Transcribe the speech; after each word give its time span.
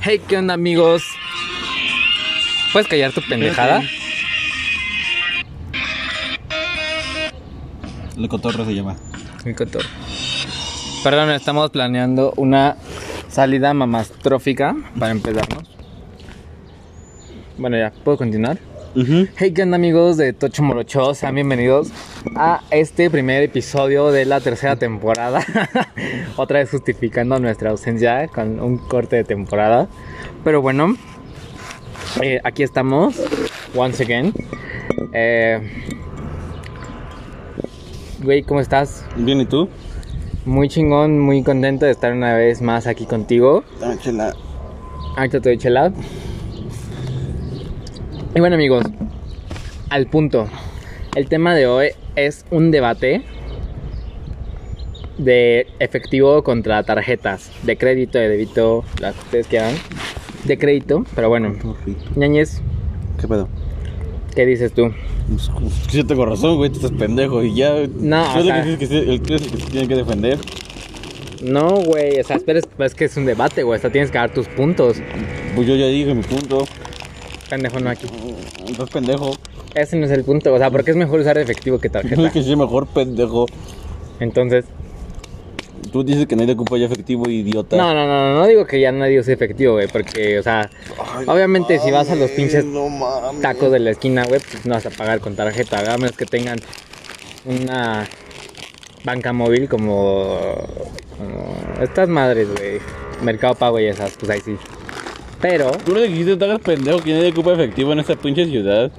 Hey, 0.00 0.20
¿qué 0.28 0.36
onda, 0.36 0.54
amigos? 0.54 1.02
¿Puedes 2.72 2.88
callar 2.88 3.12
tu 3.12 3.20
pendejada? 3.22 3.82
El 8.16 8.28
cotorro 8.28 8.64
se 8.64 8.74
llama. 8.74 8.96
Mi 9.44 9.54
cotor. 9.54 9.82
Perdón, 11.02 11.30
estamos 11.32 11.70
planeando 11.70 12.32
una 12.36 12.76
salida 13.28 13.74
mamastrófica 13.74 14.76
para 14.98 15.10
empezarnos. 15.10 15.68
Bueno, 17.56 17.76
ya, 17.76 17.90
¿puedo 17.90 18.16
continuar? 18.18 18.58
Hey, 18.94 19.52
¿qué 19.52 19.62
onda 19.62 19.76
amigos 19.76 20.16
de 20.16 20.32
Tocho 20.32 20.62
Morocho? 20.62 21.14
Sean 21.14 21.34
bienvenidos 21.34 21.90
a 22.34 22.62
este 22.70 23.10
primer 23.10 23.42
episodio 23.42 24.10
de 24.10 24.24
la 24.24 24.40
tercera 24.40 24.76
temporada. 24.76 25.44
Otra 26.36 26.60
vez 26.60 26.70
justificando 26.70 27.38
nuestra 27.38 27.70
ausencia 27.70 28.26
con 28.28 28.60
un 28.60 28.78
corte 28.78 29.16
de 29.16 29.24
temporada. 29.24 29.88
Pero 30.42 30.62
bueno, 30.62 30.96
eh, 32.22 32.40
aquí 32.44 32.62
estamos, 32.62 33.20
once 33.74 34.02
again. 34.02 34.32
Eh, 35.12 35.60
Güey, 38.20 38.42
¿cómo 38.42 38.60
estás? 38.60 39.04
Bien, 39.16 39.40
¿y 39.40 39.46
tú? 39.46 39.68
Muy 40.44 40.68
chingón, 40.68 41.20
muy 41.20 41.44
contento 41.44 41.86
de 41.86 41.92
estar 41.92 42.12
una 42.12 42.34
vez 42.34 42.60
más 42.60 42.88
aquí 42.88 43.06
contigo. 43.06 43.62
Ah, 43.80 43.94
chela. 44.00 44.34
Ahorita 45.16 45.40
te 45.40 45.50
doy 45.50 45.58
chela. 45.58 45.92
Y 48.38 48.40
bueno 48.40 48.54
amigos, 48.54 48.84
al 49.90 50.06
punto. 50.06 50.46
El 51.16 51.28
tema 51.28 51.56
de 51.56 51.66
hoy 51.66 51.88
es 52.14 52.44
un 52.52 52.70
debate 52.70 53.22
de 55.18 55.66
efectivo 55.80 56.44
contra 56.44 56.84
tarjetas, 56.84 57.50
de 57.64 57.76
crédito, 57.76 58.16
de 58.16 58.28
débito, 58.28 58.84
las 59.00 59.16
que 59.16 59.22
ustedes 59.22 59.46
quieran. 59.48 59.74
De 60.44 60.56
crédito, 60.56 61.04
pero 61.16 61.28
bueno. 61.30 61.52
Ñañez, 62.14 62.62
¿Qué 63.20 63.26
pedo? 63.26 63.48
¿qué 64.36 64.46
dices 64.46 64.72
tú? 64.72 64.92
Pues, 65.28 65.50
Sí, 65.90 66.04
tengo 66.04 66.24
razón, 66.24 66.58
güey, 66.58 66.70
tú 66.70 66.76
estás 66.76 66.92
pendejo 66.92 67.42
y 67.42 67.56
ya. 67.56 67.74
No, 67.98 68.34
Yo 68.34 68.40
o 68.40 68.44
sea- 68.44 68.62
que 68.62 68.78
que 68.88 68.98
el 68.98 69.20
que 69.20 69.38
se 69.40 69.48
tiene 69.68 69.88
que 69.88 69.96
defender. 69.96 70.38
No, 71.42 71.70
güey, 71.70 72.20
o 72.20 72.22
sea, 72.22 72.36
espera, 72.36 72.60
es 72.60 72.94
que 72.94 73.06
es 73.06 73.16
un 73.16 73.24
debate, 73.26 73.64
güey, 73.64 73.74
hasta 73.74 73.90
tienes 73.90 74.12
que 74.12 74.18
dar 74.18 74.32
tus 74.32 74.46
puntos. 74.46 74.98
Pues 75.56 75.66
yo 75.66 75.74
ya 75.74 75.86
dije 75.86 76.14
mi 76.14 76.22
punto. 76.22 76.68
Pendejo, 77.48 77.80
no 77.80 77.90
aquí. 77.90 78.06
Estás 78.68 78.90
pendejo. 78.90 79.30
Ese 79.74 79.96
no 79.96 80.06
es 80.06 80.12
el 80.12 80.24
punto, 80.24 80.52
o 80.52 80.58
sea, 80.58 80.70
porque 80.70 80.90
es 80.90 80.96
mejor 80.96 81.20
usar 81.20 81.38
efectivo 81.38 81.78
que 81.78 81.88
No 81.88 81.92
tarjeta. 82.00 82.26
es 82.26 82.32
que 82.32 82.42
sí, 82.42 82.54
mejor 82.56 82.86
pendejo. 82.86 83.46
Entonces, 84.20 84.64
Tú 85.92 86.04
dices 86.04 86.26
que 86.26 86.36
nadie 86.36 86.52
ocupa 86.52 86.76
ya 86.76 86.84
efectivo, 86.84 87.30
idiota. 87.30 87.76
no, 87.76 87.94
no, 87.94 88.06
no, 88.06 88.34
no 88.34 88.46
digo 88.46 88.66
que 88.66 88.78
ya 88.78 88.92
nadie 88.92 89.20
use 89.20 89.32
efectivo, 89.32 89.74
güey, 89.74 89.86
porque, 89.88 90.38
o 90.38 90.42
sea, 90.42 90.68
Ay, 91.16 91.24
obviamente 91.26 91.78
si 91.78 91.90
vas 91.90 92.10
a 92.10 92.14
los 92.16 92.30
pinches 92.32 92.64
no 92.66 92.90
tacos 93.40 93.72
de 93.72 93.78
la 93.78 93.90
esquina, 93.92 94.24
güey, 94.26 94.40
pues 94.40 94.66
no 94.66 94.74
vas 94.74 94.84
a 94.84 94.90
pagar 94.90 95.20
con 95.20 95.34
tarjeta, 95.34 95.94
a 95.94 95.96
menos 95.96 96.14
que 96.14 96.26
tengan 96.26 96.58
una 97.46 98.06
banca 99.04 99.32
móvil 99.32 99.66
como, 99.68 100.36
como 101.16 101.54
estas 101.80 102.08
madres, 102.08 102.48
güey, 102.54 102.80
Mercado 103.22 103.54
Pago 103.54 103.80
y 103.80 103.86
esas, 103.86 104.14
pues 104.18 104.30
ahí 104.30 104.40
sí. 104.44 104.56
Pero, 105.40 105.70
Tú 105.84 105.94
le 105.94 106.08
dijiste 106.08 106.44
hagas 106.44 106.60
pendejo 106.60 107.00
que 107.00 107.12
nadie 107.14 107.30
ocupa 107.30 107.52
efectivo 107.52 107.92
en 107.92 108.00
esta 108.00 108.16
pinche 108.16 108.44
ciudad. 108.46 108.90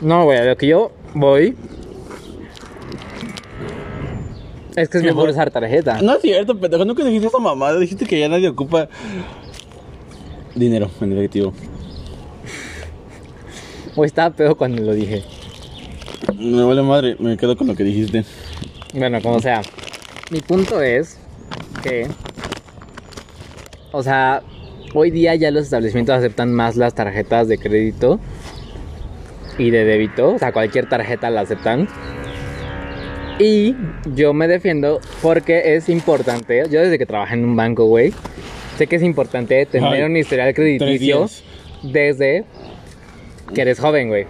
no, 0.00 0.24
güey, 0.24 0.38
a 0.38 0.44
lo 0.44 0.56
que 0.56 0.66
yo 0.66 0.92
voy 1.14 1.56
es 4.76 4.90
que 4.90 4.98
es 4.98 5.04
mejor 5.04 5.30
usar 5.30 5.50
tarjeta. 5.50 6.02
No 6.02 6.16
es 6.16 6.22
cierto, 6.22 6.58
pendejo. 6.58 6.84
Nunca 6.84 7.02
dijiste 7.02 7.28
esa 7.28 7.38
mamada. 7.38 7.78
Dijiste 7.78 8.04
que 8.04 8.20
ya 8.20 8.28
nadie 8.28 8.48
ocupa 8.48 8.88
dinero 10.54 10.90
en 11.00 11.12
efectivo. 11.12 11.54
Güey, 13.94 14.06
estaba 14.06 14.36
pedo 14.36 14.54
cuando 14.54 14.82
lo 14.82 14.92
dije. 14.92 15.24
Me 16.34 16.62
vale 16.62 16.82
madre, 16.82 17.16
me 17.18 17.38
quedo 17.38 17.56
con 17.56 17.68
lo 17.68 17.74
que 17.74 17.84
dijiste. 17.84 18.26
Bueno, 18.92 19.22
como 19.22 19.40
sea. 19.40 19.62
Mi 20.30 20.40
punto 20.42 20.82
es 20.82 21.16
que, 21.82 22.08
o 23.96 24.02
sea, 24.02 24.42
hoy 24.94 25.10
día 25.10 25.34
ya 25.34 25.50
los 25.50 25.64
establecimientos 25.64 26.14
aceptan 26.16 26.52
más 26.52 26.76
las 26.76 26.94
tarjetas 26.94 27.48
de 27.48 27.58
crédito 27.58 28.20
y 29.58 29.70
de 29.70 29.84
débito. 29.84 30.34
O 30.34 30.38
sea, 30.38 30.52
cualquier 30.52 30.88
tarjeta 30.88 31.30
la 31.30 31.40
aceptan. 31.42 31.88
Y 33.38 33.74
yo 34.14 34.32
me 34.32 34.48
defiendo 34.48 35.00
porque 35.22 35.74
es 35.76 35.88
importante. 35.88 36.62
Yo 36.70 36.80
desde 36.80 36.98
que 36.98 37.06
trabajé 37.06 37.34
en 37.34 37.44
un 37.44 37.56
banco, 37.56 37.84
güey, 37.86 38.12
sé 38.78 38.86
que 38.86 38.96
es 38.96 39.02
importante 39.02 39.66
tener 39.66 39.92
Ay, 39.94 40.02
un 40.02 40.16
historial 40.16 40.54
crediticio 40.54 41.20
desde 41.82 42.44
que 43.54 43.60
eres 43.62 43.78
joven, 43.78 44.08
güey. 44.08 44.26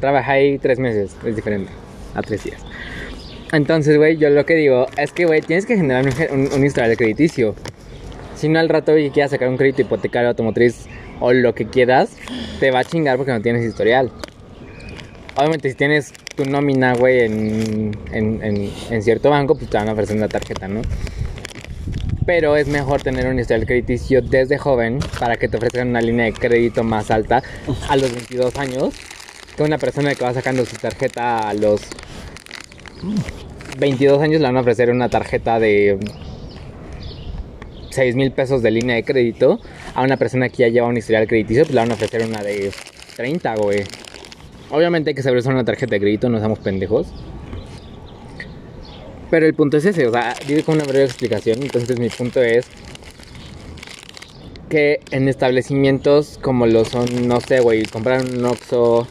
Trabajé 0.00 0.30
ahí 0.32 0.58
tres 0.58 0.78
meses, 0.78 1.16
es 1.24 1.36
diferente 1.36 1.70
a 2.14 2.22
tres 2.22 2.44
días. 2.44 2.60
Entonces, 3.52 3.96
güey, 3.98 4.16
yo 4.16 4.30
lo 4.30 4.44
que 4.46 4.54
digo 4.54 4.86
es 4.96 5.12
que, 5.12 5.24
güey, 5.26 5.40
tienes 5.42 5.66
que 5.66 5.76
generar 5.76 6.04
un, 6.32 6.40
un- 6.40 6.52
un 6.52 6.64
historial 6.66 6.96
crediticio. 6.96 7.54
Si 8.42 8.48
no, 8.48 8.58
al 8.58 8.68
rato 8.68 8.98
y 8.98 9.10
quieras 9.10 9.30
sacar 9.30 9.48
un 9.48 9.56
crédito 9.56 9.82
hipotecario 9.82 10.28
automotriz 10.30 10.86
o 11.20 11.32
lo 11.32 11.54
que 11.54 11.66
quieras, 11.66 12.16
te 12.58 12.72
va 12.72 12.80
a 12.80 12.84
chingar 12.84 13.16
porque 13.16 13.30
no 13.30 13.40
tienes 13.40 13.64
historial. 13.64 14.10
Obviamente, 15.36 15.70
si 15.70 15.76
tienes 15.76 16.12
tu 16.34 16.44
nómina, 16.44 16.94
güey, 16.96 17.20
en, 17.20 17.96
en, 18.10 18.42
en- 18.42 18.70
en 18.90 19.02
cierto 19.04 19.30
banco, 19.30 19.54
pues 19.54 19.70
te 19.70 19.76
van 19.76 19.88
a 19.88 19.92
ofrecer 19.92 20.16
una 20.16 20.26
tarjeta, 20.26 20.66
¿no? 20.66 20.82
Pero 22.26 22.56
es 22.56 22.66
mejor 22.66 23.00
tener 23.00 23.28
un 23.28 23.38
historial 23.38 23.64
crediticio 23.64 24.20
desde 24.22 24.58
joven 24.58 24.98
para 25.20 25.36
que 25.36 25.46
te 25.46 25.56
ofrezcan 25.58 25.86
una 25.90 26.00
línea 26.00 26.24
de 26.24 26.32
crédito 26.32 26.82
más 26.82 27.12
alta 27.12 27.44
a 27.88 27.94
los 27.96 28.12
22 28.12 28.56
años 28.56 28.92
que 29.56 29.62
una 29.62 29.78
persona 29.78 30.16
que 30.16 30.24
va 30.24 30.34
sacando 30.34 30.66
su 30.66 30.74
tarjeta 30.78 31.48
a 31.48 31.54
los 31.54 31.80
22 33.78 34.20
años 34.20 34.40
le 34.40 34.46
van 34.48 34.56
a 34.56 34.60
ofrecer 34.62 34.90
una 34.90 35.08
tarjeta 35.08 35.60
de 35.60 35.98
6 37.92 38.16
mil 38.16 38.32
pesos 38.32 38.62
de 38.62 38.70
línea 38.70 38.96
de 38.96 39.04
crédito 39.04 39.60
a 39.94 40.02
una 40.02 40.16
persona 40.16 40.48
que 40.48 40.58
ya 40.58 40.68
lleva 40.68 40.88
un 40.88 40.96
historial 40.96 41.26
crediticio, 41.26 41.64
pues 41.64 41.74
le 41.74 41.80
van 41.80 41.90
a 41.90 41.94
ofrecer 41.94 42.24
una 42.24 42.42
de 42.42 42.72
30, 43.16 43.54
güey. 43.56 43.84
Obviamente 44.70 45.10
hay 45.10 45.14
que 45.14 45.22
saber 45.22 45.38
usar 45.38 45.52
una 45.52 45.64
tarjeta 45.64 45.94
de 45.94 46.00
crédito, 46.00 46.28
no 46.28 46.40
somos 46.40 46.58
pendejos. 46.58 47.12
Pero 49.30 49.46
el 49.46 49.54
punto 49.54 49.76
es 49.76 49.84
ese, 49.84 50.06
o 50.06 50.12
sea, 50.12 50.34
digo 50.46 50.64
con 50.64 50.76
una 50.76 50.84
breve 50.84 51.04
explicación. 51.04 51.62
Entonces 51.62 51.98
mi 51.98 52.08
punto 52.08 52.42
es 52.42 52.66
que 54.68 55.00
en 55.10 55.28
establecimientos 55.28 56.38
como 56.40 56.66
lo 56.66 56.86
son, 56.86 57.28
no 57.28 57.40
sé, 57.40 57.60
güey, 57.60 57.84
comprar 57.84 58.22
un 58.24 58.44
Oxxo, 58.44 59.06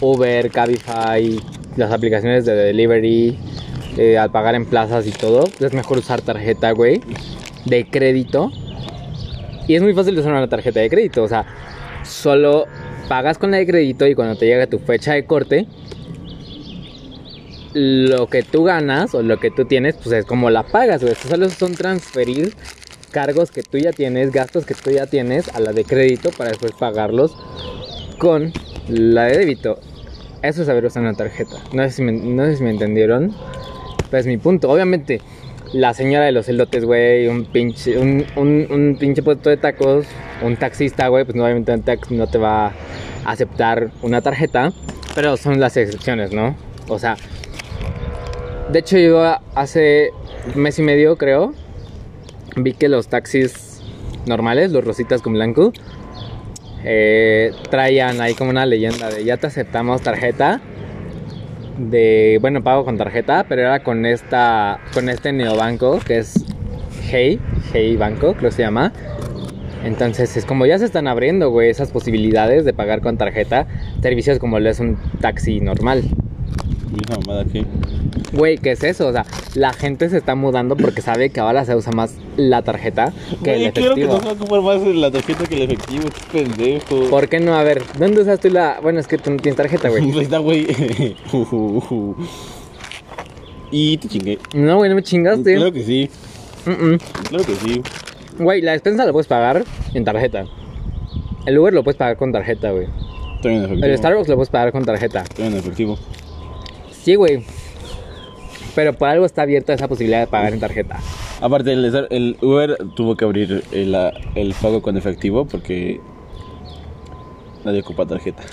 Uber, 0.00 0.50
Cabify, 0.50 1.38
las 1.76 1.92
aplicaciones 1.92 2.46
de 2.46 2.54
delivery, 2.54 3.38
eh, 3.98 4.16
al 4.16 4.30
pagar 4.30 4.54
en 4.54 4.64
plazas 4.64 5.06
y 5.06 5.10
todo, 5.10 5.44
es 5.60 5.72
mejor 5.72 5.98
usar 5.98 6.22
tarjeta, 6.22 6.70
güey, 6.70 7.02
de 7.64 7.84
crédito. 7.86 8.50
Y 9.66 9.74
es 9.74 9.82
muy 9.82 9.92
fácil 9.92 10.18
usar 10.18 10.32
una 10.32 10.48
tarjeta 10.48 10.80
de 10.80 10.88
crédito, 10.88 11.22
o 11.22 11.28
sea, 11.28 11.44
solo 12.04 12.66
pagas 13.08 13.38
con 13.38 13.50
la 13.50 13.58
de 13.58 13.66
crédito 13.66 14.06
y 14.06 14.14
cuando 14.14 14.36
te 14.36 14.46
llega 14.46 14.66
tu 14.66 14.78
fecha 14.78 15.12
de 15.12 15.26
corte, 15.26 15.66
lo 17.74 18.28
que 18.28 18.42
tú 18.42 18.64
ganas 18.64 19.14
o 19.14 19.22
lo 19.22 19.38
que 19.38 19.50
tú 19.50 19.64
tienes, 19.64 19.96
pues 19.96 20.12
es 20.12 20.24
como 20.24 20.50
la 20.50 20.62
pagas, 20.62 21.02
güey. 21.02 21.14
Solo 21.14 21.48
son 21.50 21.74
transferir 21.74 22.54
cargos 23.10 23.50
que 23.50 23.62
tú 23.62 23.78
ya 23.78 23.92
tienes, 23.92 24.32
gastos 24.32 24.64
que 24.64 24.74
tú 24.74 24.90
ya 24.90 25.06
tienes 25.06 25.48
a 25.54 25.60
la 25.60 25.72
de 25.72 25.84
crédito 25.84 26.30
para 26.30 26.50
después 26.50 26.72
pagarlos 26.72 27.36
con 28.18 28.52
la 28.88 29.24
de 29.24 29.38
débito. 29.38 29.78
Eso 30.42 30.62
es 30.62 30.66
saber 30.66 30.84
usar 30.84 31.02
una 31.02 31.14
tarjeta. 31.14 31.56
No 31.72 31.82
sé 31.84 31.90
si 31.90 32.02
no 32.02 32.44
sé 32.44 32.56
si 32.56 32.62
me 32.62 32.70
entendieron. 32.70 33.34
Pero 34.10 34.20
es 34.20 34.26
mi 34.26 34.36
punto. 34.36 34.70
Obviamente, 34.70 35.20
la 35.72 35.92
señora 35.94 36.24
de 36.24 36.32
los 36.32 36.48
elotes, 36.48 36.84
güey, 36.84 37.26
un 37.28 37.44
pinche, 37.44 37.98
un, 37.98 38.24
un, 38.36 38.96
pinche 38.98 39.22
puesto 39.22 39.50
de 39.50 39.56
tacos, 39.56 40.06
un 40.42 40.56
taxista, 40.56 41.08
güey, 41.08 41.24
pues 41.24 41.36
obviamente 41.36 41.72
un 41.72 41.82
taxi 41.82 42.14
no 42.14 42.26
te 42.26 42.38
va 42.38 42.68
a 42.68 42.72
aceptar 43.24 43.90
una 44.02 44.20
tarjeta. 44.22 44.72
Pero 45.14 45.36
son 45.36 45.60
las 45.60 45.76
excepciones, 45.76 46.32
¿no? 46.32 46.56
O 46.88 46.98
sea, 46.98 47.16
de 48.72 48.78
hecho 48.78 48.98
yo 48.98 49.38
hace 49.54 50.10
mes 50.54 50.78
y 50.78 50.82
medio, 50.82 51.16
creo, 51.16 51.52
vi 52.56 52.72
que 52.72 52.88
los 52.88 53.08
taxis 53.08 53.82
normales, 54.26 54.72
los 54.72 54.84
rositas 54.84 55.20
con 55.20 55.34
blanco, 55.34 55.72
eh, 56.84 57.52
traían 57.70 58.20
ahí 58.20 58.34
como 58.34 58.50
una 58.50 58.64
leyenda 58.64 59.10
de 59.10 59.24
ya 59.24 59.36
te 59.36 59.48
aceptamos 59.48 60.00
tarjeta 60.00 60.60
de 61.78 62.38
bueno 62.40 62.62
pago 62.62 62.84
con 62.84 62.98
tarjeta 62.98 63.46
pero 63.48 63.62
era 63.62 63.82
con 63.82 64.04
esta 64.04 64.80
con 64.92 65.08
este 65.08 65.32
neobanco 65.32 66.00
que 66.00 66.18
es 66.18 66.44
Hey 67.08 67.40
Hey 67.72 67.96
Banco 67.96 68.34
creo 68.34 68.50
que 68.50 68.56
se 68.56 68.62
llama 68.62 68.92
entonces 69.84 70.36
es 70.36 70.44
como 70.44 70.66
ya 70.66 70.78
se 70.78 70.84
están 70.84 71.06
abriendo 71.06 71.50
güey 71.50 71.70
esas 71.70 71.90
posibilidades 71.90 72.64
de 72.64 72.72
pagar 72.72 73.00
con 73.00 73.16
tarjeta 73.16 73.66
servicios 74.02 74.38
como 74.38 74.58
lo 74.58 74.68
es 74.68 74.80
un 74.80 74.98
taxi 75.20 75.60
normal 75.60 76.02
¿Y 76.94 77.04
esa 77.04 77.20
mamada? 77.20 77.44
Güey, 78.32 78.58
¿qué 78.58 78.72
es 78.72 78.82
eso? 78.84 79.08
O 79.08 79.12
sea, 79.12 79.24
la 79.54 79.72
gente 79.72 80.08
se 80.10 80.16
está 80.18 80.34
mudando 80.34 80.76
porque 80.76 81.00
sabe 81.02 81.30
que 81.30 81.40
ahora 81.40 81.64
se 81.64 81.74
usa 81.74 81.92
más 81.92 82.14
la 82.36 82.62
tarjeta 82.62 83.12
que 83.42 83.54
el 83.54 83.60
Güey, 83.60 83.72
claro 83.72 83.94
que 83.94 84.02
efectivo. 84.02 84.12
no 84.14 84.20
se 84.20 84.24
va 84.26 84.30
a 84.30 84.34
ocupar 84.34 84.60
más 84.62 84.86
la 84.86 85.10
tarjeta 85.10 85.44
que 85.46 85.54
el 85.56 85.62
efectivo, 85.62 86.04
qué 86.32 86.42
pendejo. 86.44 87.10
¿Por 87.10 87.28
qué 87.28 87.40
no? 87.40 87.54
A 87.54 87.62
ver, 87.62 87.82
¿dónde 87.98 88.20
usas 88.22 88.40
tú 88.40 88.50
la...? 88.50 88.78
Bueno, 88.82 89.00
es 89.00 89.06
que 89.06 89.18
tú 89.18 89.30
no 89.30 89.36
tienes 89.38 89.56
tarjeta, 89.56 89.88
güey. 89.88 90.02
Ahí 90.12 90.18
está, 90.20 90.38
güey. 90.38 90.66
y 93.70 93.98
te 93.98 94.08
chingué. 94.08 94.38
No, 94.54 94.76
güey, 94.76 94.88
no 94.90 94.96
me 94.96 95.02
chingaste. 95.02 95.54
Claro 95.56 95.72
que 95.72 95.82
sí, 95.82 96.10
Mm, 96.66 96.70
mm. 96.94 96.98
claro 97.28 97.44
que 97.44 97.54
sí. 97.54 97.82
Güey, 98.38 98.60
la 98.62 98.72
despensa 98.72 99.04
la 99.06 99.12
puedes 99.12 99.26
pagar 99.26 99.64
en 99.94 100.04
tarjeta. 100.04 100.44
El 101.46 101.56
Uber 101.58 101.72
lo 101.72 101.82
puedes 101.82 101.96
pagar 101.96 102.16
con 102.16 102.30
tarjeta, 102.32 102.72
güey. 102.72 102.86
Estoy 103.36 103.54
en 103.54 103.64
efectivo. 103.64 103.86
El 103.86 103.96
Starbucks 103.98 104.28
lo 104.28 104.34
puedes 104.34 104.50
pagar 104.50 104.72
con 104.72 104.84
tarjeta. 104.84 105.22
Estoy 105.22 105.46
en 105.46 105.56
efectivo. 105.56 105.98
Sí, 106.92 107.14
güey. 107.14 107.44
Pero 108.78 108.92
por 108.92 109.08
algo 109.08 109.26
está 109.26 109.42
abierta 109.42 109.72
esa 109.72 109.88
posibilidad 109.88 110.20
de 110.20 110.28
pagar 110.28 110.52
en 110.52 110.60
tarjeta. 110.60 111.00
Aparte, 111.40 111.72
el, 111.72 112.06
el 112.10 112.36
Uber 112.40 112.76
tuvo 112.94 113.16
que 113.16 113.24
abrir 113.24 113.64
el, 113.72 114.54
pago 114.62 114.82
con 114.82 114.96
efectivo 114.96 115.46
porque 115.46 116.00
nadie 117.64 117.80
ocupa 117.80 118.06
tarjeta. 118.06 118.44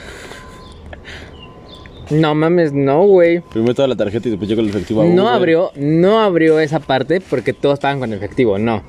No 2.10 2.34
mames, 2.34 2.74
no, 2.74 3.06
güey. 3.06 3.42
Primero 3.42 3.76
toda 3.76 3.88
la 3.88 3.96
tarjeta 3.96 4.28
y 4.28 4.32
después 4.32 4.50
llegó 4.50 4.62
el 4.62 4.70
efectivo. 4.70 5.04
a 5.04 5.06
No 5.06 5.26
Uber. 5.26 5.34
abrió, 5.36 5.72
no 5.76 6.20
abrió 6.20 6.60
esa 6.60 6.80
parte 6.80 7.22
porque 7.22 7.54
todos 7.54 7.78
pagan 7.78 8.00
con 8.00 8.12
efectivo, 8.12 8.58
no. 8.58 8.82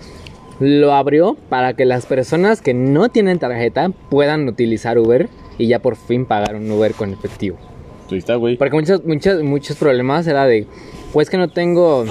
Lo 0.58 0.94
abrió 0.94 1.36
para 1.50 1.74
que 1.74 1.84
las 1.84 2.06
personas 2.06 2.62
que 2.62 2.72
no 2.72 3.10
tienen 3.10 3.38
tarjeta 3.38 3.90
puedan 4.08 4.48
utilizar 4.48 4.98
Uber 4.98 5.28
y 5.58 5.66
ya 5.66 5.80
por 5.80 5.96
fin 5.96 6.24
pagar 6.24 6.56
un 6.56 6.70
Uber 6.70 6.94
con 6.94 7.12
efectivo. 7.12 7.58
Ahí 8.10 8.18
está, 8.18 8.36
güey. 8.36 8.56
Porque 8.56 8.74
muchos, 8.74 9.04
muchos, 9.04 9.42
muchos 9.42 9.76
problemas 9.76 10.26
era 10.26 10.46
de, 10.46 10.66
pues 11.16 11.30
que 11.30 11.38
no 11.38 11.48
tengo 11.48 12.04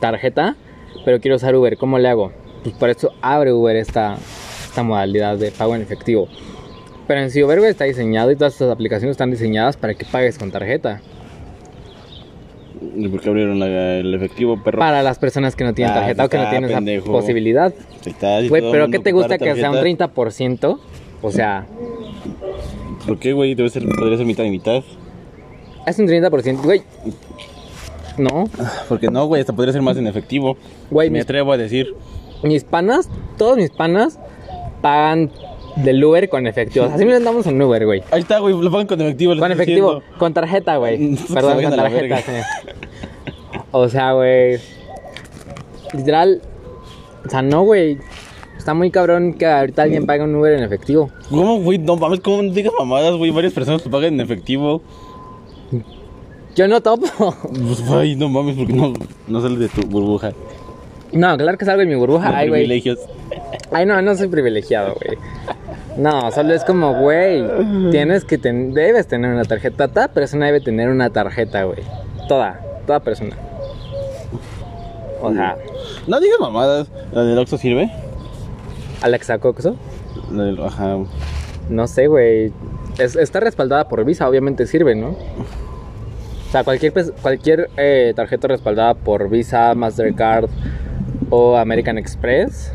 tarjeta, 0.00 0.54
pero 1.04 1.20
quiero 1.20 1.34
usar 1.36 1.56
Uber, 1.56 1.76
¿cómo 1.76 1.98
le 1.98 2.08
hago? 2.08 2.30
Pues 2.62 2.76
por 2.76 2.90
eso 2.90 3.10
abre 3.20 3.52
Uber 3.52 3.74
esta, 3.74 4.18
esta 4.68 4.84
modalidad 4.84 5.36
de 5.36 5.50
pago 5.50 5.74
en 5.74 5.82
efectivo. 5.82 6.28
Pero 7.08 7.22
en 7.22 7.32
sí 7.32 7.42
Uber 7.42 7.58
está 7.64 7.82
diseñado 7.82 8.30
y 8.30 8.36
todas 8.36 8.52
estas 8.52 8.70
aplicaciones 8.70 9.14
están 9.14 9.32
diseñadas 9.32 9.76
para 9.76 9.94
que 9.94 10.04
pagues 10.04 10.38
con 10.38 10.52
tarjeta. 10.52 11.00
¿Y 12.94 13.08
por 13.08 13.20
qué 13.20 13.30
abrieron 13.30 13.58
la- 13.58 13.96
el 13.96 14.14
efectivo, 14.14 14.62
perro? 14.62 14.78
Para 14.78 15.02
las 15.02 15.18
personas 15.18 15.56
que 15.56 15.64
no 15.64 15.74
tienen 15.74 15.92
Ah, 15.92 15.98
tarjeta 16.02 16.24
o 16.24 16.28
que 16.28 16.38
no 16.38 16.48
tienen 16.48 16.70
pendejo. 16.70 17.02
esa 17.06 17.12
posibilidad. 17.12 17.74
Está, 18.04 18.42
si 18.42 18.48
Güey, 18.48 18.62
pero 18.70 18.88
¿qué 18.90 19.00
te 19.00 19.10
gusta 19.10 19.38
que 19.38 19.56
sea 19.56 19.70
un 19.72 19.76
tarjeta, 19.78 20.06
30%? 20.14 20.78
O 21.20 21.32
sea, 21.32 21.66
¿Por 23.08 23.18
qué, 23.18 23.32
güey? 23.32 23.56
Debe 23.56 23.70
ser, 23.70 23.84
podría 23.88 24.18
ser 24.18 24.26
mitad 24.26 24.44
y 24.44 24.50
mitad. 24.50 24.84
es 25.84 25.98
un 25.98 26.06
30%, 26.06 26.62
güey. 26.62 26.82
No, 28.18 28.48
Porque 28.88 29.08
no, 29.10 29.26
güey, 29.26 29.40
hasta 29.40 29.52
podría 29.52 29.72
ser 29.72 29.82
más 29.82 29.96
en 29.96 30.06
efectivo. 30.06 30.56
Güey, 30.90 31.10
me 31.10 31.18
mis- 31.18 31.24
atrevo 31.24 31.52
a 31.52 31.56
decir. 31.56 31.94
mis 32.42 32.64
panas, 32.64 33.08
todos 33.36 33.56
mis 33.56 33.70
panas 33.70 34.18
pagan 34.80 35.30
del 35.76 36.02
Uber 36.02 36.28
con 36.28 36.46
efectivo. 36.46 36.86
Así 36.86 37.04
mira, 37.04 37.18
andamos 37.18 37.46
en 37.46 37.60
Uber, 37.60 37.84
güey. 37.84 38.02
Ahí 38.10 38.20
está, 38.20 38.38
güey, 38.38 38.54
lo 38.58 38.70
pagan 38.70 38.86
con 38.86 39.00
efectivo. 39.00 39.36
Con 39.38 39.52
efectivo, 39.52 39.94
diciendo. 39.96 40.18
con 40.18 40.32
tarjeta, 40.32 40.76
güey. 40.78 41.16
Perdón, 41.34 41.62
con 41.62 41.76
tarjeta, 41.76 42.16
sí. 42.18 42.32
O 43.72 43.88
sea, 43.88 44.12
güey. 44.12 44.58
Literal. 45.92 46.40
O 47.26 47.28
sea, 47.30 47.42
no, 47.42 47.62
güey. 47.64 47.98
Está 48.56 48.72
muy 48.74 48.90
cabrón 48.90 49.34
que 49.34 49.46
ahorita 49.46 49.82
alguien 49.82 50.06
pague 50.06 50.24
un 50.24 50.34
Uber 50.34 50.54
en 50.54 50.64
efectivo. 50.64 51.10
¿Cómo, 51.30 51.60
güey? 51.60 51.78
No 51.78 51.96
mames, 51.96 52.20
¿cómo 52.20 52.42
no 52.42 52.52
digas 52.52 52.72
mamadas, 52.78 53.14
güey? 53.14 53.30
Varias 53.30 53.52
personas 53.52 53.84
lo 53.84 53.90
pagan 53.90 54.14
en 54.14 54.20
efectivo. 54.22 54.82
Yo 56.56 56.66
no 56.68 56.80
topo. 56.80 57.06
Pues, 57.52 57.82
ay, 57.90 58.16
no 58.16 58.28
mames, 58.28 58.56
porque 58.56 58.72
no, 58.72 58.92
no 59.28 59.40
sales 59.40 59.58
de 59.58 59.68
tu 59.68 59.82
burbuja. 59.86 60.32
No, 61.12 61.36
claro 61.36 61.56
que 61.58 61.64
salgo 61.64 61.82
en 61.82 61.88
mi 61.88 61.94
burbuja. 61.94 62.30
de 62.30 62.36
Ay, 62.36 62.48
güey. 62.48 62.62
privilegios. 62.62 62.98
Ay, 63.70 63.86
no, 63.86 64.00
no 64.02 64.14
soy 64.16 64.28
privilegiado, 64.28 64.94
güey. 64.94 65.18
No, 65.98 66.30
solo 66.32 66.52
es 66.54 66.64
como, 66.64 66.94
güey, 67.00 67.42
tienes 67.90 68.24
que 68.24 68.36
ten- 68.38 68.74
debes 68.74 69.06
tener 69.06 69.32
una 69.32 69.44
tarjeta. 69.44 69.88
Toda 69.88 70.08
persona 70.08 70.46
debe 70.46 70.60
tener 70.60 70.88
una 70.90 71.10
tarjeta, 71.10 71.62
güey. 71.64 71.78
Toda, 72.28 72.60
toda 72.86 73.00
persona. 73.00 73.36
O 75.22 75.32
sea, 75.32 75.56
No 76.06 76.20
digas 76.20 76.38
mamadas. 76.40 76.88
¿La 77.12 77.22
del 77.24 77.38
Oxxo 77.38 77.56
sirve? 77.58 77.90
Alexa 79.02 79.38
Coxo, 79.38 79.76
La 80.32 80.44
del, 80.44 80.60
ajá. 80.62 80.98
no 81.70 81.86
sé, 81.86 82.06
güey. 82.08 82.52
Es- 82.98 83.16
está 83.16 83.40
respaldada 83.40 83.88
por 83.88 84.04
Visa, 84.04 84.28
obviamente 84.28 84.66
sirve, 84.66 84.94
¿no? 84.94 85.16
Sea, 86.56 86.64
cualquier, 86.64 86.94
cualquier 87.20 87.68
eh, 87.76 88.14
tarjeta 88.16 88.48
respaldada 88.48 88.94
por 88.94 89.28
Visa, 89.28 89.74
Mastercard 89.74 90.48
o 91.28 91.54
American 91.54 91.98
Express 91.98 92.72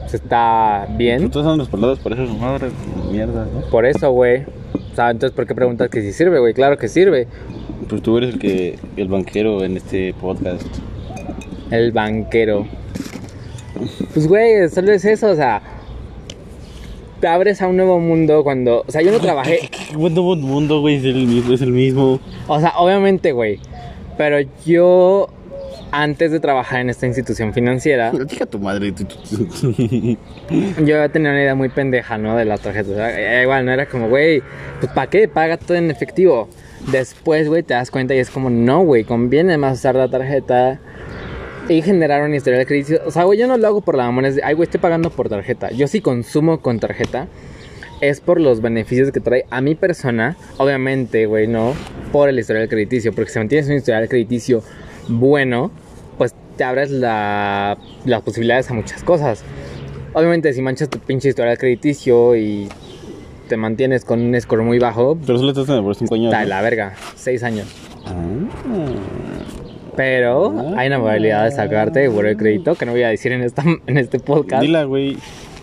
pues, 0.00 0.14
está 0.14 0.86
bien. 0.96 1.30
Todos 1.30 1.44
son 1.44 1.58
respaldados 1.58 1.98
por 1.98 2.14
esas 2.14 2.30
madres 2.30 2.72
mierda, 3.12 3.44
¿no? 3.44 3.60
Por 3.68 3.84
eso, 3.84 4.10
güey. 4.10 4.44
O 4.90 4.94
sea, 4.94 5.10
entonces, 5.10 5.36
¿por 5.36 5.46
qué 5.46 5.54
preguntas 5.54 5.90
que 5.90 6.00
si 6.00 6.14
sirve, 6.14 6.38
güey? 6.38 6.54
Claro 6.54 6.78
que 6.78 6.88
sirve. 6.88 7.28
Pues 7.90 8.00
tú 8.00 8.16
eres 8.16 8.32
el 8.32 8.40
que 8.40 8.78
el 8.96 9.08
banquero 9.08 9.62
en 9.62 9.76
este 9.76 10.14
podcast. 10.14 10.66
El 11.70 11.92
banquero. 11.92 12.66
Pues, 14.14 14.26
güey, 14.26 14.66
solo 14.70 14.92
es 14.92 15.04
eso, 15.04 15.28
o 15.28 15.34
sea. 15.34 15.60
Te 17.20 17.26
abres 17.26 17.60
a 17.62 17.66
un 17.66 17.76
nuevo 17.76 17.98
mundo 17.98 18.44
cuando. 18.44 18.84
O 18.86 18.90
sea, 18.90 19.02
yo 19.02 19.10
no 19.10 19.18
trabajé. 19.18 19.68
Qué 19.70 19.96
buen 19.96 20.14
nuevo 20.14 20.36
mundo, 20.36 20.80
güey, 20.80 20.96
es 20.96 21.04
el 21.04 21.26
mismo, 21.26 21.52
es 21.52 21.62
el 21.62 21.72
mismo. 21.72 22.20
O 22.46 22.60
sea, 22.60 22.74
obviamente, 22.78 23.32
güey. 23.32 23.60
Pero 24.16 24.38
yo. 24.64 25.28
Antes 25.90 26.30
de 26.30 26.38
trabajar 26.38 26.80
en 26.82 26.90
esta 26.90 27.06
institución 27.06 27.54
financiera, 27.54 28.12
Chica 28.26 28.44
tu 28.44 28.58
madre. 28.58 28.92
yo 30.84 31.10
tenía 31.10 31.30
una 31.30 31.40
idea 31.40 31.54
muy 31.54 31.70
pendeja, 31.70 32.18
¿no? 32.18 32.36
De 32.36 32.44
las 32.44 32.60
tarjetas. 32.60 32.92
O 32.92 32.94
sea, 32.94 33.40
eh, 33.40 33.42
igual, 33.44 33.64
no 33.64 33.72
era 33.72 33.86
como, 33.86 34.10
güey, 34.10 34.42
pues 34.80 34.92
¿para 34.92 35.08
qué? 35.08 35.28
Paga 35.28 35.56
todo 35.56 35.78
en 35.78 35.90
efectivo. 35.90 36.46
Después, 36.92 37.48
güey, 37.48 37.62
te 37.62 37.72
das 37.72 37.90
cuenta 37.90 38.14
y 38.14 38.18
es 38.18 38.28
como, 38.28 38.50
no, 38.50 38.80
güey, 38.82 39.04
conviene 39.04 39.56
más 39.56 39.78
usar 39.78 39.94
la 39.94 40.08
tarjeta 40.08 40.78
y 41.68 41.82
generar 41.82 42.22
una 42.22 42.36
historia 42.36 42.58
de 42.58 42.66
crédito. 42.66 43.00
O 43.06 43.10
sea, 43.10 43.24
güey, 43.24 43.38
yo 43.38 43.46
no 43.46 43.56
lo 43.56 43.66
hago 43.66 43.80
por 43.80 43.96
la 43.96 44.04
mamona. 44.04 44.28
Es 44.28 44.36
de, 44.36 44.42
ay, 44.44 44.54
güey, 44.54 44.64
estoy 44.66 44.80
pagando 44.80 45.10
por 45.10 45.28
tarjeta. 45.28 45.70
Yo 45.70 45.86
sí 45.86 46.00
consumo 46.00 46.60
con 46.60 46.80
tarjeta. 46.80 47.28
Es 48.00 48.20
por 48.20 48.40
los 48.40 48.60
beneficios 48.60 49.10
que 49.10 49.20
trae 49.20 49.44
a 49.50 49.60
mi 49.60 49.74
persona. 49.74 50.36
Obviamente, 50.56 51.26
güey, 51.26 51.46
no 51.46 51.74
por 52.12 52.28
el 52.28 52.38
historial 52.38 52.68
crediticio. 52.68 53.12
Porque 53.12 53.30
si 53.30 53.38
mantienes 53.38 53.68
un 53.68 53.76
historial 53.76 54.08
crediticio 54.08 54.62
bueno, 55.08 55.70
pues 56.16 56.34
te 56.56 56.64
abres 56.64 56.90
la, 56.90 57.76
las 58.04 58.22
posibilidades 58.22 58.70
a 58.70 58.74
muchas 58.74 59.02
cosas. 59.02 59.42
Obviamente, 60.14 60.52
si 60.52 60.62
manchas 60.62 60.88
tu 60.88 60.98
pinche 60.98 61.28
historial 61.28 61.58
crediticio 61.58 62.34
y 62.36 62.68
te 63.48 63.56
mantienes 63.56 64.04
con 64.04 64.20
un 64.20 64.40
score 64.40 64.62
muy 64.62 64.78
bajo, 64.78 65.18
Pero 65.26 65.38
solo 65.38 65.50
estás 65.50 65.68
en 65.68 65.76
el 65.76 65.82
por 65.82 65.94
5 65.94 66.14
años. 66.14 66.32
está 66.32 66.42
¿no? 66.42 66.48
la 66.48 66.62
verga. 66.62 66.94
Seis 67.16 67.42
años. 67.42 67.66
Ah. 68.06 68.14
Pero 69.98 70.54
hay 70.76 70.86
una 70.86 71.00
modalidad 71.00 71.46
de 71.46 71.50
sacarte 71.50 71.98
de 71.98 72.06
buró 72.06 72.28
de 72.28 72.36
crédito 72.36 72.76
que 72.76 72.86
no 72.86 72.92
voy 72.92 73.02
a 73.02 73.08
decir 73.08 73.32
en, 73.32 73.42
esta, 73.42 73.64
en 73.84 73.98
este 73.98 74.20
podcast. 74.20 74.62
Dila, 74.62 74.84
güey. 74.84 75.16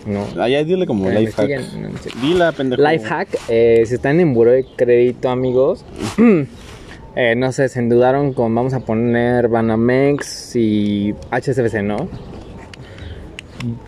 No. 0.04 0.26
Allá 0.38 0.62
dile 0.62 0.86
como 0.86 1.08
life 1.08 1.32
hack. 1.32 1.72
no, 1.74 1.88
no 1.88 1.96
sé. 1.96 2.10
Dila, 2.20 2.52
pendejo. 2.52 2.82
Life 2.82 3.06
hack, 3.06 3.28
eh, 3.48 3.82
si 3.86 3.94
están 3.94 4.20
en 4.20 4.34
buró 4.34 4.50
de 4.50 4.66
crédito, 4.76 5.30
amigos, 5.30 5.86
eh, 7.16 7.34
no 7.34 7.50
sé, 7.50 7.70
se 7.70 7.78
endudaron 7.78 8.34
con, 8.34 8.54
vamos 8.54 8.74
a 8.74 8.80
poner 8.80 9.48
Banamex 9.48 10.54
y 10.54 11.14
HSBC, 11.30 11.82
¿no? 11.82 12.06